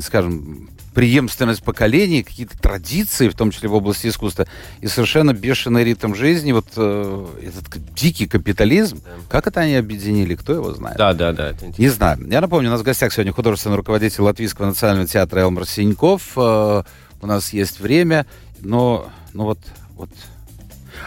[0.00, 4.46] скажем, преемственность поколений, какие-то традиции, в том числе в области искусства,
[4.80, 9.00] и совершенно бешеный ритм жизни, вот э, этот дикий капитализм.
[9.28, 10.98] Как это они объединили, кто его знает?
[10.98, 11.54] Да, да, да.
[11.78, 12.18] Не знаю.
[12.28, 16.32] Я напомню, у нас в гостях сегодня художественный руководитель Латвийского национального театра Элмар Синьков.
[16.36, 16.82] Э,
[17.20, 18.26] У нас есть время,
[18.60, 19.58] но, ну вот,
[19.94, 20.10] вот.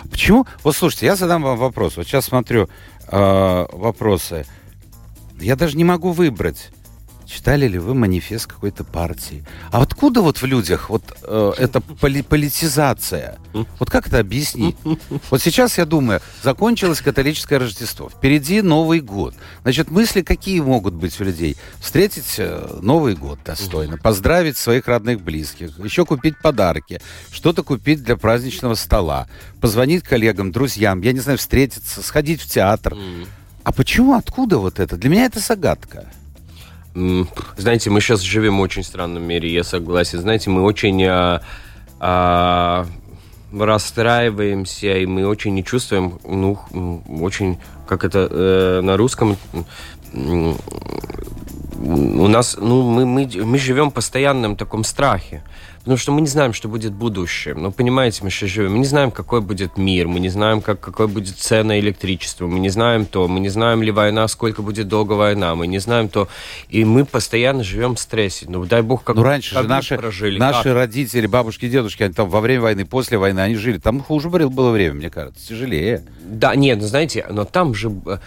[0.09, 0.45] Почему?
[0.63, 1.97] Вот слушайте, я задам вам вопрос.
[1.97, 2.69] Вот сейчас смотрю
[3.07, 4.45] э, вопросы.
[5.39, 6.71] Я даже не могу выбрать.
[7.25, 9.43] Читали ли вы манифест какой-то партии?
[9.71, 13.37] А откуда вот в людях вот э, эта поли- политизация?
[13.79, 14.75] Вот как это объяснить?
[15.31, 19.33] Вот сейчас я думаю, закончилось католическое Рождество, впереди Новый год.
[19.63, 21.57] Значит, мысли какие могут быть у людей?
[21.79, 28.17] Встретить э, Новый год достойно, поздравить своих родных близких, еще купить подарки, что-то купить для
[28.17, 29.27] праздничного стола,
[29.61, 32.95] позвонить коллегам, друзьям, я не знаю, встретиться, сходить в театр.
[33.63, 34.95] А почему, откуда вот это?
[34.95, 36.11] Для меня это загадка.
[36.95, 40.21] Знаете, мы сейчас живем в очень странном мире, я согласен.
[40.21, 41.41] Знаете, мы очень а,
[41.99, 42.87] а,
[43.53, 46.57] расстраиваемся, и мы очень не чувствуем, ну,
[47.21, 49.35] очень, как это э, на русском,
[50.13, 50.55] у
[52.27, 55.43] нас, ну, мы, мы, мы живем в постоянном таком страхе.
[55.85, 57.61] Потому что мы не знаем, что будет в будущем.
[57.61, 58.71] Ну, понимаете, мы сейчас живем.
[58.73, 60.07] Мы не знаем, какой будет мир.
[60.07, 62.47] Мы не знаем, как, какой будет цена электричества.
[62.47, 63.27] Мы не знаем то.
[63.27, 65.53] Мы не знаем ли война, сколько будет долго война.
[65.53, 66.27] Мы не знаем то.
[66.69, 68.47] И мы постоянно живем в стрессе.
[68.49, 70.39] Ну, дай бог, как Ну, раньше как же наши, прожили.
[70.39, 70.73] наши как?
[70.73, 73.77] родители, бабушки, дедушки, они там во время войны, после войны, они жили.
[73.77, 76.03] Там хуже было было время, мне кажется, тяжелее.
[76.23, 77.91] Да, нет, ну знаете, но там же...
[78.07, 78.17] э,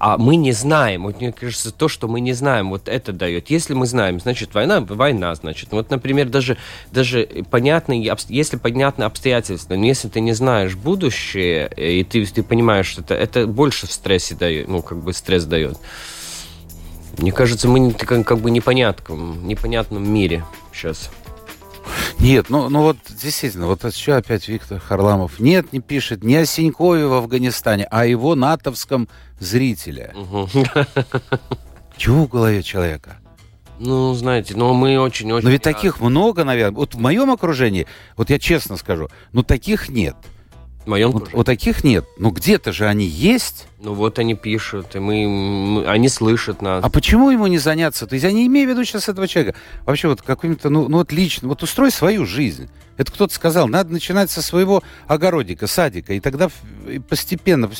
[0.00, 1.04] А мы не знаем.
[1.04, 3.48] Вот мне кажется, то, что мы не знаем, вот это дает.
[3.50, 5.68] Если мы знаем, значит, война, война, значит.
[5.70, 6.56] Вот, например, даже,
[6.92, 12.42] даже понятные, если понятны обстоятельства, но если ты не знаешь будущее, э, и ты, ты
[12.42, 15.78] понимаешь, что это, это больше в стрессе дает, ну, как бы стресс дает.
[17.18, 21.10] Мне кажется, мы как, как бы непонятном, непонятном мире сейчас.
[22.18, 26.46] Нет, ну, ну вот действительно, вот еще опять Виктор Харламов нет, не пишет не о
[26.46, 30.14] Синькове в Афганистане, а о его натовском зрителе.
[31.96, 33.18] Чего в голове человека?
[33.82, 35.44] Ну, знаете, но мы очень-очень...
[35.44, 36.76] Но ведь таких много, наверное.
[36.76, 40.16] Вот в моем окружении, вот я честно скажу, ну таких нет.
[40.84, 42.04] В моем вот, вот таких нет.
[42.18, 43.68] Но где-то же они есть.
[43.78, 46.84] Ну вот они пишут, и мы, мы, они слышат нас.
[46.84, 48.06] А почему ему не заняться?
[48.06, 49.56] То есть я не имею в виду сейчас этого человека.
[49.86, 52.68] Вообще вот каким-то, ну, ну вот лично, вот устрой свою жизнь.
[52.98, 56.50] Это кто-то сказал, надо начинать со своего огородика, садика, и тогда
[57.08, 57.70] постепенно...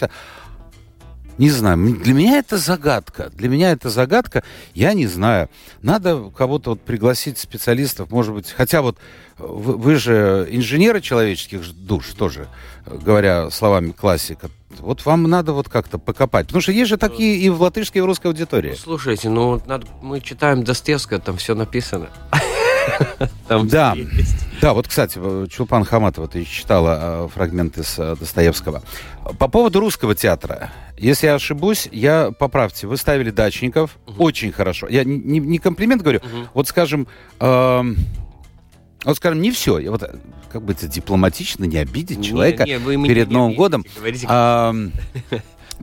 [1.41, 3.31] Не знаю, для меня это загадка.
[3.31, 5.49] Для меня это загадка, я не знаю.
[5.81, 8.99] Надо кого-то вот пригласить специалистов, может быть, хотя вот
[9.39, 12.47] вы, вы же инженеры человеческих душ тоже,
[12.85, 14.51] говоря словами классика.
[14.81, 16.49] Вот вам надо вот как-то покопать.
[16.49, 18.75] Потому что есть же такие и в латышской, и в русской аудитории.
[18.75, 22.11] Слушайте, ну надо, мы читаем Достоевского, там все написано.
[23.49, 23.97] Там да,
[24.61, 28.83] да, вот, кстати, Чулпан Хаматова, ты читала э, фрагмент из э, Достоевского.
[29.39, 30.71] По поводу русского театра.
[30.99, 32.87] Если я ошибусь, я поправьте.
[32.87, 33.99] Вы ставили дачников.
[34.07, 34.23] Угу.
[34.23, 34.87] Очень хорошо.
[34.89, 36.19] Я не, не комплимент говорю.
[36.19, 36.49] Угу.
[36.55, 37.09] Вот, скажем,
[37.41, 37.95] э,
[39.05, 39.79] вот, скажем, не все.
[39.79, 40.03] Я вот
[40.51, 43.85] как бы это дипломатично, не обидеть человека не, не, перед не, Новым не, годом.
[43.97, 44.75] Говорите, а,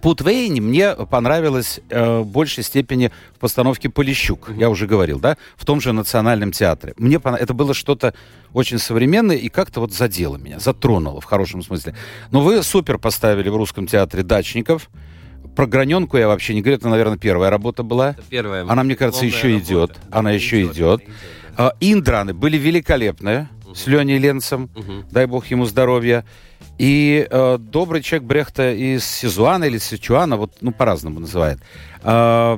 [0.01, 4.60] Путвейне мне понравилось э, в большей степени в постановке Полищук, mm-hmm.
[4.60, 6.93] я уже говорил, да, в том же Национальном театре.
[6.97, 7.36] Мне пон...
[7.36, 8.13] это было что-то
[8.53, 11.95] очень современное и как-то вот задело меня, затронуло в хорошем смысле.
[12.31, 14.89] Но вы супер поставили в русском театре «Дачников»,
[15.55, 18.12] про граненку я вообще не говорю, это, наверное, первая работа была.
[18.12, 18.63] Это первая.
[18.69, 19.65] Она, мне кажется, еще работа.
[19.65, 19.97] идет.
[20.12, 20.75] Она еще идет.
[20.75, 21.01] идет.
[21.01, 21.15] идет.
[21.57, 23.75] А, индраны были великолепные угу.
[23.75, 24.69] с Леней Ленцем.
[24.75, 25.06] Угу.
[25.12, 26.25] Дай бог ему здоровья.
[26.77, 31.60] И э, добрый человек Брехта из Сизуана или Сичуана, вот, ну, по-разному называет.
[32.03, 32.58] Э,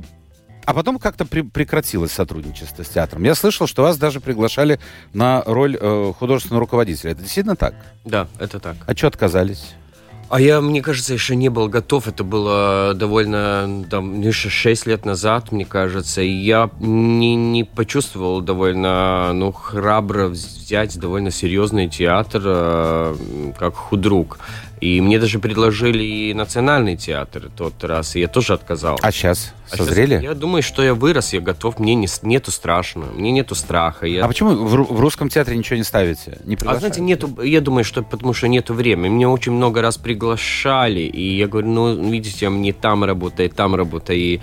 [0.70, 3.24] а потом как-то при, прекратилось сотрудничество с театром.
[3.24, 4.80] Я слышал, что вас даже приглашали
[5.14, 7.12] на роль э, художественного руководителя.
[7.12, 7.74] Это действительно так?
[8.06, 8.76] Да, это так.
[8.86, 9.74] А что отказались?
[10.30, 12.08] А я, мне кажется, еще не был готов.
[12.08, 16.22] Это было довольно, там, еще 6 лет назад, мне кажется.
[16.22, 23.16] И я не, не почувствовал довольно, ну, храбро взять довольно серьезный театр, э,
[23.58, 24.38] как худрук.
[24.82, 29.00] И мне даже предложили и национальный театр тот раз, и я тоже отказал.
[29.02, 29.54] А сейчас?
[29.72, 30.16] А Созрели?
[30.16, 34.06] Сейчас, я думаю, что я вырос, я готов, мне не, нету страшно, мне нету страха.
[34.06, 34.26] Я...
[34.26, 36.40] А почему в, в русском театре ничего не ставите?
[36.46, 39.10] Не а знаете, нету, я думаю, что потому что нету времени.
[39.10, 44.20] Меня очень много раз приглашали, и я говорю, ну, видите, мне там работает, там работает,
[44.20, 44.42] и,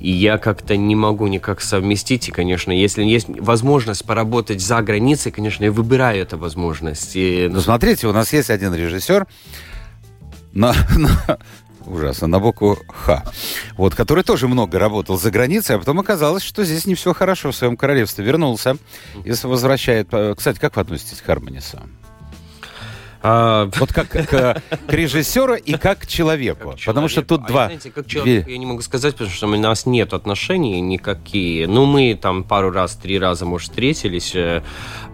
[0.00, 5.32] и я как-то не могу никак совместить, и, конечно, если есть возможность поработать за границей,
[5.32, 7.12] конечно, я выбираю эту возможность.
[7.14, 7.48] И...
[7.50, 9.26] Ну, смотрите, у нас есть один режиссер,
[10.52, 11.38] на, на
[11.88, 13.24] ужасно, на букву Х,
[13.76, 17.50] вот, который тоже много работал за границей, а потом оказалось, что здесь не все хорошо
[17.50, 18.24] в своем королевстве.
[18.24, 18.76] Вернулся
[19.24, 20.08] и возвращает...
[20.12, 21.80] Э, кстати, как вы относитесь к Хармонису?
[23.20, 23.68] А...
[23.76, 26.70] Вот как к, к режиссеру и как к человеку.
[26.70, 27.64] Как потому что тут а два...
[27.66, 31.66] Знаете, как человек, я не могу сказать, потому что у нас нет отношений никакие.
[31.66, 34.34] Ну, мы там пару раз, три раза, может, встретились.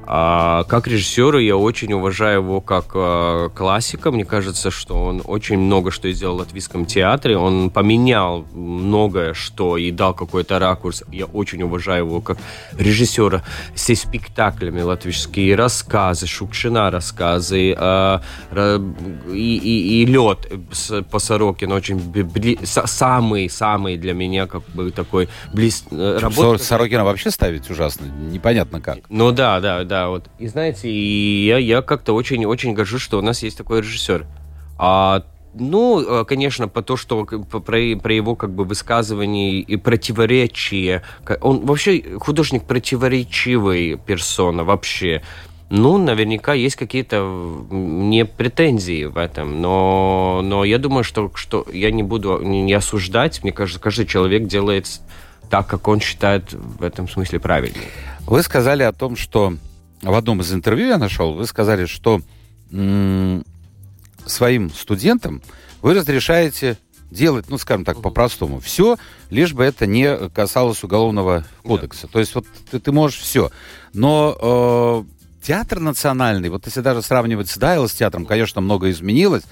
[0.07, 4.11] А как режиссера я очень уважаю его как э, классика.
[4.11, 7.37] Мне кажется, что он очень много что сделал в латвийском театре.
[7.37, 11.05] Он поменял многое что и дал какой-то ракурс.
[11.11, 12.39] Я очень уважаю его как
[12.77, 13.43] режиссера
[13.75, 18.19] с спектаклями латвийские рассказы, Шукшина рассказы э,
[19.33, 20.51] и, и, и лед
[21.11, 26.63] по Сорокину очень бли, самый самый для меня как бы такой близ э, работа.
[26.63, 28.99] Сорокина вообще ставить ужасно, непонятно как.
[29.09, 30.29] Ну да, да, да да, вот.
[30.41, 34.27] И знаете, и я, я как-то очень-очень горжусь, что у нас есть такой режиссер.
[34.77, 35.23] А
[35.55, 41.03] ну, э, конечно, по то, что про, про его как бы высказывание и противоречие.
[41.41, 45.23] Он вообще художник противоречивый персона вообще.
[45.71, 47.19] Ну, наверняка есть какие-то
[47.71, 53.45] не претензии в этом, но, но я думаю, что, что я не буду не осуждать.
[53.45, 54.89] Мне кажется, каждый человек делает
[55.51, 57.85] так, как он считает в этом смысле правильным.
[58.27, 59.55] Вы сказали о том, что
[60.11, 62.21] в одном из интервью я нашел, вы сказали, что
[64.27, 65.43] своим студентам
[65.83, 66.79] вы разрешаете
[67.11, 68.97] делать, ну, скажем так, по-простому, все,
[69.31, 72.07] лишь бы это не касалось уголовного кодекса.
[72.07, 72.15] Да.
[72.15, 73.51] То есть вот ты, ты можешь все.
[73.93, 79.45] Но э, театр национальный, вот если даже сравнивать с Дайлс театром, конечно, много изменилось,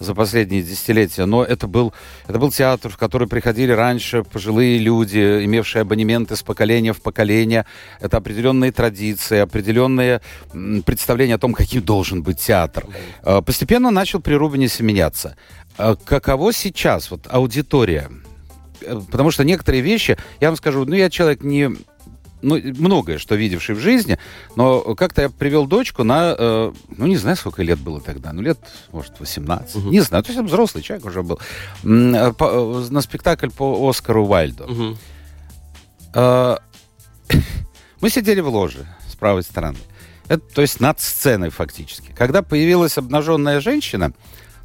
[0.00, 1.92] за последние десятилетия, но это был,
[2.26, 7.66] это был театр, в который приходили раньше пожилые люди, имевшие абонементы с поколения в поколение.
[8.00, 10.22] Это определенные традиции, определенные
[10.84, 12.86] представления о том, каким должен быть театр.
[13.22, 15.36] А, постепенно начал при Рубинисе меняться.
[15.76, 18.10] А каково сейчас вот аудитория?
[18.82, 21.70] Э, потому что некоторые вещи, я вам скажу, ну, я человек не
[22.42, 24.18] ну, многое, что видевший в жизни,
[24.56, 28.42] но как-то я привел дочку на, э, ну, не знаю, сколько лет было тогда, ну,
[28.42, 28.58] лет,
[28.92, 29.90] может, 18, угу.
[29.90, 31.38] не знаю, то есть взрослый человек уже был,
[31.84, 34.64] э, по, э, на спектакль по Оскару Уайльду.
[34.64, 34.96] Угу.
[36.14, 36.56] Э,
[38.00, 39.78] мы сидели в ложе с правой стороны.
[40.28, 42.12] Это, то есть над сценой фактически.
[42.16, 44.12] Когда появилась обнаженная женщина,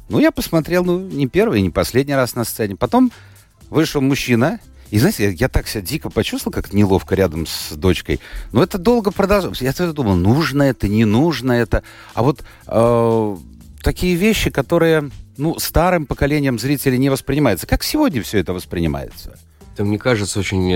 [0.08, 2.76] Ну, я посмотрел, ну, не первый, не последний раз на сцене.
[2.76, 3.10] Потом
[3.70, 4.60] вышел мужчина,
[4.90, 8.20] и знаете, я, я так себя дико почувствовал, как неловко рядом с дочкой.
[8.52, 9.62] Но это долго продолжалось.
[9.62, 11.82] Я тогда думал, нужно это, не нужно это.
[12.14, 13.36] А вот э,
[13.82, 17.66] такие вещи, которые ну, старым поколением зрителей не воспринимаются.
[17.66, 19.38] Как сегодня все это воспринимается?
[19.76, 20.74] Это, мне кажется, очень...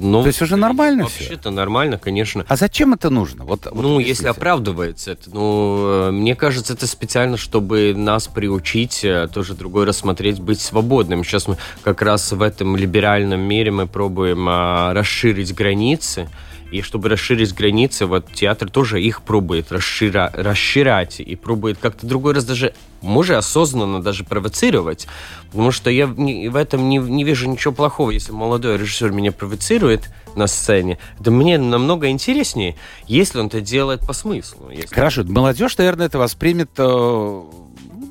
[0.00, 1.20] Ну, То есть уже нормально все?
[1.20, 2.44] Вообще-то нормально, конечно.
[2.48, 3.44] А зачем это нужно?
[3.44, 9.04] Вот, вот ну, если оправдывается это, ну, э, мне кажется, это специально, чтобы нас приучить
[9.04, 11.22] э, тоже другой рассмотреть, быть свободным.
[11.22, 16.28] Сейчас мы как раз в этом либеральном мире мы пробуем а, расширить границы.
[16.72, 22.32] И чтобы расширить границы, вот театр тоже их пробует расшира, расширять и пробует как-то другой
[22.32, 25.06] раз даже, может, осознанно даже провоцировать.
[25.50, 30.10] Потому что я в этом не, не вижу ничего плохого, если молодой режиссер меня провоцирует
[30.34, 30.98] на сцене.
[31.20, 32.74] Это мне намного интереснее,
[33.06, 34.70] если он это делает по смыслу.
[34.70, 34.94] Если...
[34.94, 37.42] Хорошо, молодежь, наверное, это воспримет э,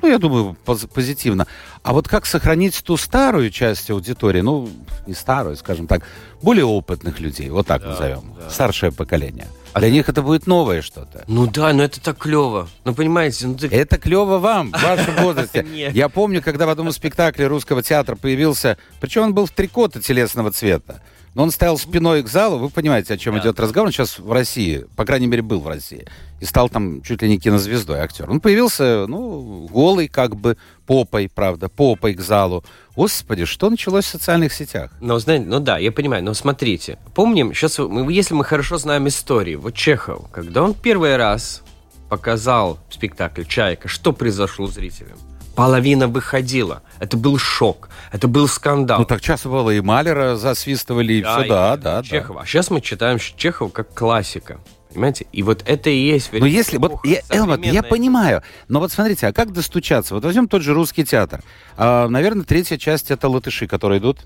[0.01, 0.55] ну, я думаю,
[0.93, 1.47] позитивно.
[1.83, 4.69] А вот как сохранить ту старую часть аудитории, ну,
[5.07, 6.03] не старую, скажем так,
[6.41, 8.49] более опытных людей, вот так да, назовем, да.
[8.49, 9.47] старшее поколение.
[9.73, 11.23] А для них это будет новое что-то.
[11.27, 12.67] Ну да, но это так клево.
[12.83, 13.67] Ну понимаете, ну ты...
[13.67, 15.65] Это клево вам, в вашем возрасте.
[15.93, 20.51] Я помню, когда в одном спектакле русского театра появился, причем он был в трикота телесного
[20.51, 21.01] цвета.
[21.33, 23.41] Но он стоял спиной к залу, вы понимаете, о чем да.
[23.41, 23.87] идет разговор.
[23.87, 26.05] Он сейчас в России, по крайней мере, был в России.
[26.41, 28.29] И стал там чуть ли не кинозвездой актер.
[28.29, 32.65] Он появился, ну, голый, как бы, попой, правда, попой к залу.
[32.97, 34.91] Господи, что началось в социальных сетях?
[34.99, 36.99] Ну, знаете, ну да, я понимаю, но смотрите.
[37.15, 41.63] Помним, сейчас, мы, если мы хорошо знаем историю, вот Чехов, когда он первый раз
[42.09, 45.17] показал спектакль «Чайка», что произошло с зрителем?
[45.55, 46.81] Половина выходила.
[46.99, 48.99] Это был шок, это был скандал.
[48.99, 52.39] Ну так часто было и Малера засвистывали, и да, все, и да, да, Чехова.
[52.39, 52.43] Да.
[52.43, 54.59] А сейчас мы читаем Чехова как классика.
[54.93, 55.25] Понимаете?
[55.31, 56.33] И вот это и есть...
[56.33, 56.77] Но если...
[56.77, 58.43] Вот, я, Элмат, я понимаю.
[58.67, 60.13] Но вот смотрите, а как достучаться?
[60.13, 61.41] Вот возьмем тот же русский театр.
[61.77, 64.19] А, наверное, третья часть это латыши, которые идут.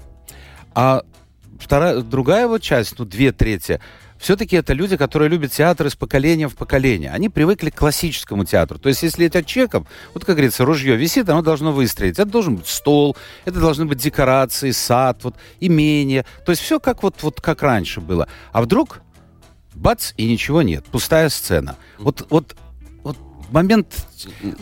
[0.74, 1.04] А
[1.60, 3.80] вторая, другая вот часть, ну, две трети,
[4.26, 7.12] все-таки это люди, которые любят театр из поколения в поколение.
[7.12, 8.80] Они привыкли к классическому театру.
[8.80, 12.18] То есть, если это Чеков, вот, как говорится, ружье висит, оно должно выстрелить.
[12.18, 13.16] Это должен быть стол,
[13.46, 16.26] это должны быть декорации, сад, вот, имение.
[16.44, 18.28] То есть, все как вот, вот как раньше было.
[18.52, 19.02] А вдруг,
[19.76, 20.86] бац, и ничего нет.
[20.86, 21.78] Пустая сцена.
[22.00, 22.56] Вот, вот
[23.04, 23.18] вот
[23.52, 24.08] момент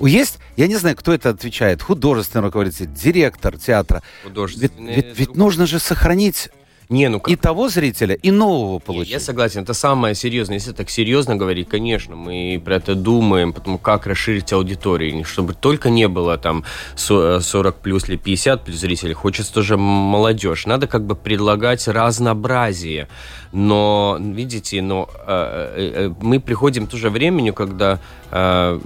[0.02, 4.04] есть, я не знаю, кто это отвечает, художественный руководитель, директор театра.
[4.62, 6.50] Ведь, ведь, ведь нужно же сохранить
[6.94, 7.34] не, ну как...
[7.34, 9.12] И того зрителя, и нового получить.
[9.12, 10.58] Я согласен, это самое серьезное.
[10.58, 15.90] Если так серьезно говорить, конечно, мы про это думаем, потому как расширить аудиторию, чтобы только
[15.90, 16.64] не было там
[16.96, 20.68] 40 плюс или 50 плюс зрителей, хочется тоже молодежь.
[20.68, 23.08] Надо как бы предлагать разнообразие.
[23.54, 28.00] Но, видите, но э, э, э мы приходим к тому же времени, когда
[28.32, 28.80] э,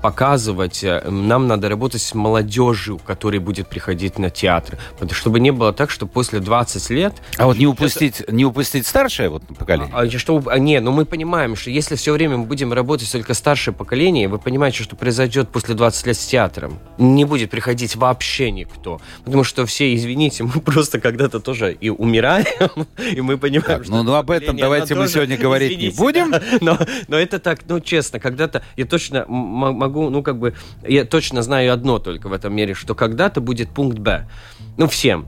[0.00, 4.78] показывать, э, нам надо работать с молодежью, которая будет приходить на театр.
[5.10, 7.14] Чтобы не было так, что после 20 лет...
[7.36, 8.34] А вот не упустить, это...
[8.34, 9.90] не упустить старшее вот поколение?
[9.92, 13.34] А, что, а, не, ну мы понимаем, что если все время мы будем работать только
[13.34, 16.78] старшее поколение, вы понимаете, что произойдет после 20 лет с театром.
[16.98, 19.00] Не будет приходить вообще никто.
[19.24, 23.92] Потому что все, извините, мы просто когда-то тоже и умираем, и мы понимаем, так, что...
[23.92, 26.30] Ну, ну об этом давайте мы тоже, сегодня говорить извините, не будем.
[26.30, 30.54] Да, но, но это так, ну честно, когда-то я точно могу, ну, как бы,
[30.86, 34.28] я точно знаю одно только в этом мире, что когда-то будет пункт Б.
[34.76, 35.26] Ну, всем.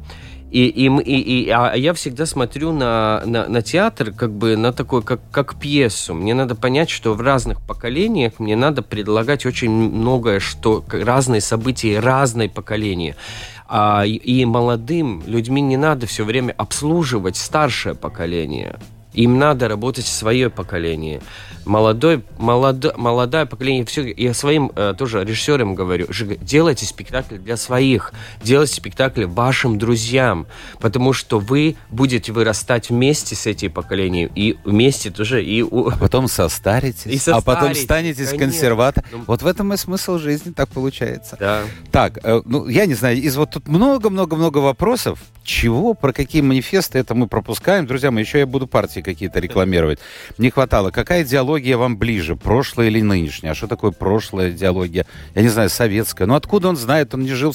[0.54, 4.72] И, и, и, и, а я всегда смотрю на, на, на театр как бы на
[4.72, 6.14] такой, как, как пьесу.
[6.14, 11.98] Мне надо понять, что в разных поколениях мне надо предлагать очень многое, что разные события,
[11.98, 13.16] разные поколения.
[13.66, 18.76] А, и молодым людьми не надо все время обслуживать старшее поколение.
[19.12, 21.20] Им надо работать свое поколение
[21.64, 26.06] молодой, молодо, молодое поколение, все, я своим э, тоже режиссерам говорю,
[26.40, 28.12] делайте спектакль для своих,
[28.42, 30.46] делайте спектакль вашим друзьям,
[30.80, 35.62] потому что вы будете вырастать вместе с этим поколением, и вместе тоже и...
[35.62, 35.88] У...
[35.88, 39.08] А потом состаритесь, и состаритесь, а потом станете консерватором.
[39.12, 41.36] Ну, вот в этом и смысл жизни, так получается.
[41.38, 41.62] Да.
[41.90, 46.98] Так, э, ну, я не знаю, из вот тут много-много-много вопросов, чего, про какие манифесты
[46.98, 47.86] это мы пропускаем.
[47.86, 49.98] Друзья мои, еще я буду партии какие-то рекламировать.
[50.38, 50.90] Не хватало.
[50.90, 53.52] Какая идеология вам ближе, прошлое или нынешнее?
[53.52, 55.06] А что такое прошлая идеология?
[55.34, 56.26] Я не знаю, советская.
[56.26, 57.14] Ну откуда он знает?
[57.14, 57.54] Он не жил...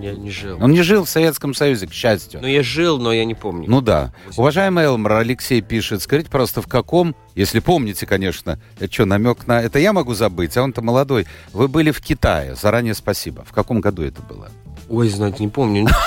[0.00, 0.58] Я не жил.
[0.60, 2.40] Он не жил в Советском Союзе, к счастью.
[2.40, 3.68] Ну, я жил, но я не помню.
[3.68, 4.12] Ну да.
[4.26, 4.40] 8.
[4.40, 9.60] Уважаемый Элмар, Алексей пишет, скажите, просто в каком, если помните, конечно, это что, намек на...
[9.60, 11.26] Это я могу забыть, а он-то молодой.
[11.52, 13.44] Вы были в Китае, заранее спасибо.
[13.44, 14.50] В каком году это было?
[14.88, 15.88] Ой, знаете, не помню.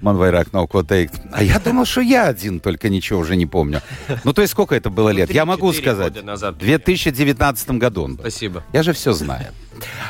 [0.00, 1.10] Манвайрак Наукотейк.
[1.32, 3.80] А я думал, что я один, только ничего уже не помню.
[4.24, 5.30] Ну, то есть сколько это было лет?
[5.30, 6.14] Я могу сказать.
[6.16, 8.22] В 2019 году он был.
[8.22, 8.62] Спасибо.
[8.72, 9.52] Я же все знаю.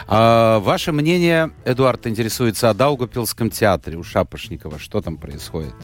[0.06, 4.78] А, ваше мнение, Эдуард, интересуется о Даугапилском театре у Шапошникова.
[4.78, 5.74] Что там происходит?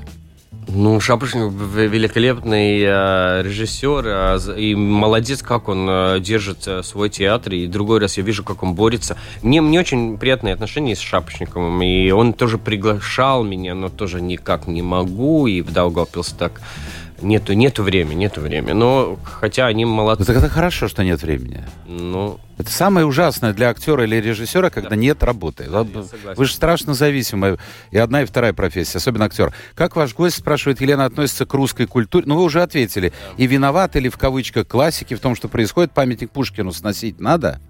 [0.72, 7.54] Ну, Шапошников великолепный э, режиссер, э, и молодец, как он э, держит э, свой театр.
[7.54, 9.16] И другой раз я вижу, как он борется.
[9.42, 14.68] Мне, мне очень приятные отношения с Шапошниковым, и он тоже приглашал меня, но тоже никак
[14.68, 16.60] не могу, и в Даугавпилс так
[17.22, 18.72] Нету, нету времени, нету времени.
[18.72, 20.24] Но хотя они молодцы.
[20.24, 21.62] Так это хорошо, что нет времени.
[21.86, 24.96] Ну, это самое ужасное для актера или режиссера, когда да.
[24.96, 25.68] нет работы.
[25.70, 27.58] Да, Вы же страшно зависимы.
[27.90, 29.52] И одна, и вторая профессия, особенно актер.
[29.74, 32.24] Как ваш гость, спрашивает Елена, относится к русской культуре?
[32.26, 33.10] Ну, вы уже ответили.
[33.10, 33.42] Да.
[33.42, 37.60] И виноваты ли в кавычках классики в том, что происходит, памятник Пушкину сносить надо?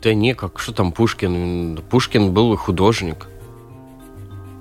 [0.00, 1.80] Да не, как что там Пушкин?
[1.90, 3.26] Пушкин был художник.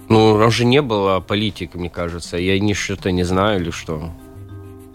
[0.10, 2.38] Ну, он же не был политиком, мне кажется.
[2.38, 4.12] Я ни что-то не знаю или что.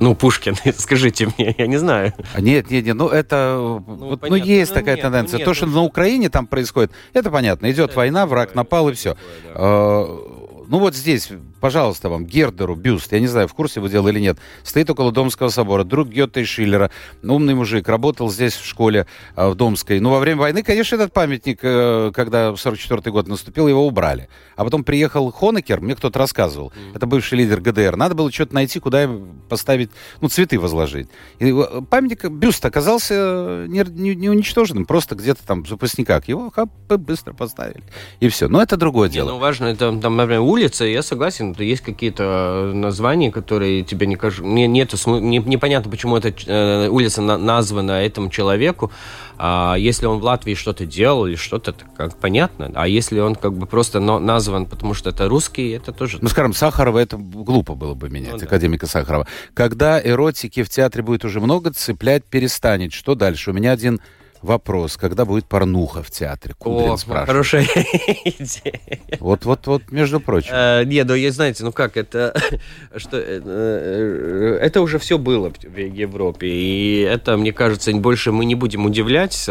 [0.01, 2.13] Ну, Пушкин, скажите мне, я не знаю.
[2.35, 5.35] А нет, нет, нет, ну это, ну, вот, ну есть ну, такая нет, тенденция.
[5.35, 7.71] Ну, нет, То, что ну, на Украине там происходит, это понятно.
[7.71, 9.11] Идет это война, враг напал и все.
[9.15, 9.51] Такое, да.
[9.55, 11.31] А, ну вот здесь
[11.63, 15.13] пожалуйста, вам, Гердеру бюст, я не знаю, в курсе вы делали или нет, стоит около
[15.13, 16.91] Домского собора, друг Гетта и Шиллера,
[17.23, 19.07] умный мужик, работал здесь в школе
[19.37, 20.01] э, в Домской.
[20.01, 24.29] Ну, во время войны, конечно, этот памятник, э, когда 44 год наступил, его убрали.
[24.57, 26.97] А потом приехал Хонекер, мне кто-то рассказывал, mm.
[26.97, 29.09] это бывший лидер ГДР, надо было что-то найти, куда
[29.49, 29.91] поставить,
[30.21, 31.09] ну, цветы возложить.
[31.39, 36.27] И э, памятник, бюст оказался не, не, не уничтоженным, просто где-то там в запасниках.
[36.27, 37.85] Его хап, быстро поставили.
[38.19, 38.49] И все.
[38.49, 39.27] Но это другое дело.
[39.27, 43.83] Не, ну, важно, это там, например, улица, я согласен, то есть какие-то э, названия, которые
[43.83, 44.45] тебе не кажутся...
[44.45, 48.91] Мне нету, не, непонятно, почему эта э, улица на, названа этому человеку.
[49.39, 52.71] А если он в Латвии что-то делал или что-то, как понятно.
[52.75, 56.19] А если он как бы просто но, назван, потому что это русский, это тоже...
[56.21, 58.47] Ну, скажем, Сахарова, это глупо было бы менять, ну, да.
[58.47, 59.27] академика Сахарова.
[59.55, 62.93] Когда эротики в театре будет уже много, цеплять перестанет.
[62.93, 63.51] Что дальше?
[63.51, 64.01] У меня один
[64.43, 66.55] вопрос, когда будет порнуха в театре?
[66.59, 67.29] Кудрин О, спрашивает.
[67.29, 67.63] хорошая
[68.25, 69.01] идея.
[69.21, 70.51] Вот, вот, вот, между прочим.
[70.53, 72.35] А, нет, ну, я, знаете, ну как, это,
[72.97, 78.45] что, э, э, это уже все было в Европе, и это, мне кажется, больше мы
[78.45, 79.47] не будем удивлять,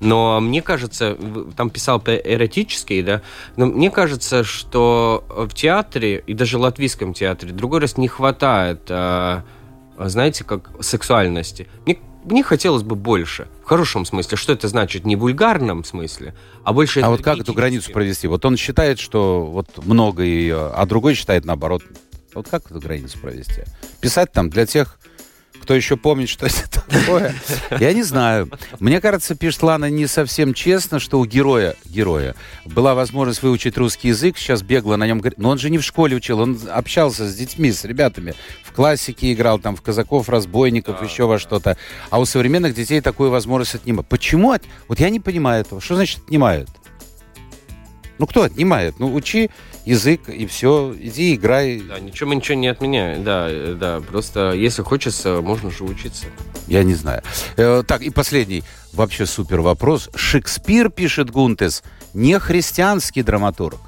[0.00, 1.16] но мне кажется,
[1.56, 3.22] там писал эротический, да,
[3.56, 8.90] но мне кажется, что в театре, и даже в латвийском театре, другой раз не хватает
[10.08, 11.68] знаете, как сексуальности.
[11.84, 13.48] Мне мне хотелось бы больше.
[13.70, 14.36] В хорошем смысле.
[14.36, 15.06] Что это значит?
[15.06, 17.02] Не вульгарном смысле, а больше...
[17.02, 18.26] А вот как эту границу провести?
[18.26, 21.84] Вот он считает, что вот много ее, а другой считает наоборот.
[22.34, 23.62] Вот как эту границу провести?
[24.00, 24.98] Писать там для тех,
[25.60, 27.34] кто еще помнит, что это такое?
[27.80, 28.50] Я не знаю.
[28.78, 32.34] Мне кажется, пишет Лана не совсем честно, что у героя, героя
[32.64, 35.22] была возможность выучить русский язык, сейчас бегло на нем.
[35.36, 38.34] Но он же не в школе учил, он общался с детьми, с ребятами.
[38.62, 41.76] В классике играл, там, в казаков, разбойников, а, еще во что-то.
[42.10, 44.08] А у современных детей такую возможность отнимают.
[44.08, 44.54] Почему?
[44.88, 45.80] Вот я не понимаю этого.
[45.80, 46.68] Что значит отнимают?
[48.18, 48.98] Ну, кто отнимает?
[48.98, 49.50] Ну, учи
[49.84, 51.80] язык, и все, иди играй.
[51.80, 56.26] Да, ничего мы ничего не отменяем, да, да, просто если хочется, можно же учиться.
[56.66, 57.22] Я не знаю.
[57.56, 58.62] Э, так, и последний
[58.92, 60.08] вообще супер вопрос.
[60.14, 61.82] Шекспир, пишет Гунтес,
[62.14, 63.80] не христианский драматург.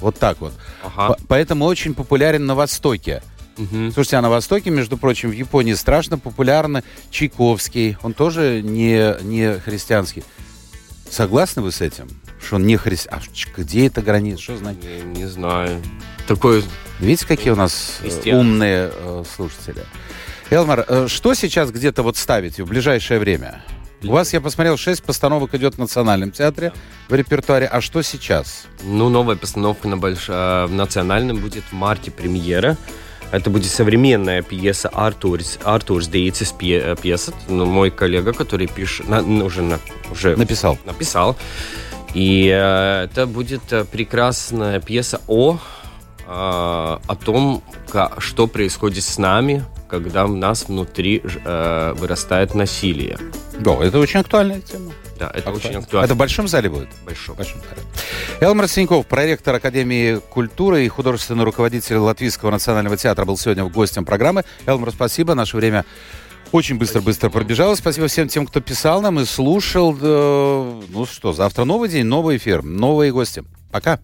[0.00, 0.52] Вот так вот.
[0.82, 1.16] Ага.
[1.28, 3.22] Поэтому очень популярен на Востоке.
[3.56, 3.92] Угу.
[3.92, 7.96] Слушайте, а на Востоке, между прочим, в Японии страшно популярны Чайковский.
[8.02, 10.24] Он тоже не, не христианский.
[11.08, 12.08] Согласны вы с этим?
[12.44, 13.20] Что он не христиан.
[13.20, 14.42] А где эта граница?
[14.42, 14.84] Что значит?
[14.84, 15.80] Не, не знаю.
[16.26, 16.64] Такой...
[16.98, 18.40] Видите, какие у нас э, христиан.
[18.40, 19.82] умные э, слушатели.
[20.50, 23.62] Элмар, э, что сейчас где-то вот ставите в ближайшее время?
[24.04, 26.72] У вас, я посмотрел, шесть постановок идет в Национальном театре
[27.08, 27.66] в репертуаре.
[27.66, 28.66] А что сейчас?
[28.82, 30.26] Ну, новая постановка на больш...
[30.28, 32.76] Э, в Национальном будет в марте премьера.
[33.30, 37.32] Это будет современная пьеса Артурс, Артурс Дейцис пьеса.
[37.48, 39.78] Ну, мой коллега, который пишет, на, уже, на,
[40.10, 40.78] уже написал.
[40.84, 41.36] написал.
[42.14, 45.58] И э, это будет э, прекрасная пьеса о, э,
[46.26, 53.18] о том, как, что происходит с нами, когда у нас внутри э, вырастает насилие.
[53.58, 54.92] Да, это очень актуальная тема.
[55.18, 55.58] Да, это Актуально.
[55.58, 56.04] очень актуально.
[56.06, 56.88] Это в большом зале будет?
[57.04, 57.36] Большом.
[57.36, 57.82] большом зале.
[58.40, 64.44] Элмар Синьков, проректор Академии культуры и художественный руководитель Латвийского национального театра, был сегодня гостем программы.
[64.66, 65.34] Элмар, спасибо.
[65.34, 65.84] Наше время
[66.52, 67.74] очень быстро-быстро пробежало.
[67.74, 69.92] Спасибо всем тем, кто писал нам и слушал.
[69.94, 73.42] Ну что, завтра новый день, новый эфир, новые гости.
[73.70, 73.98] Пока.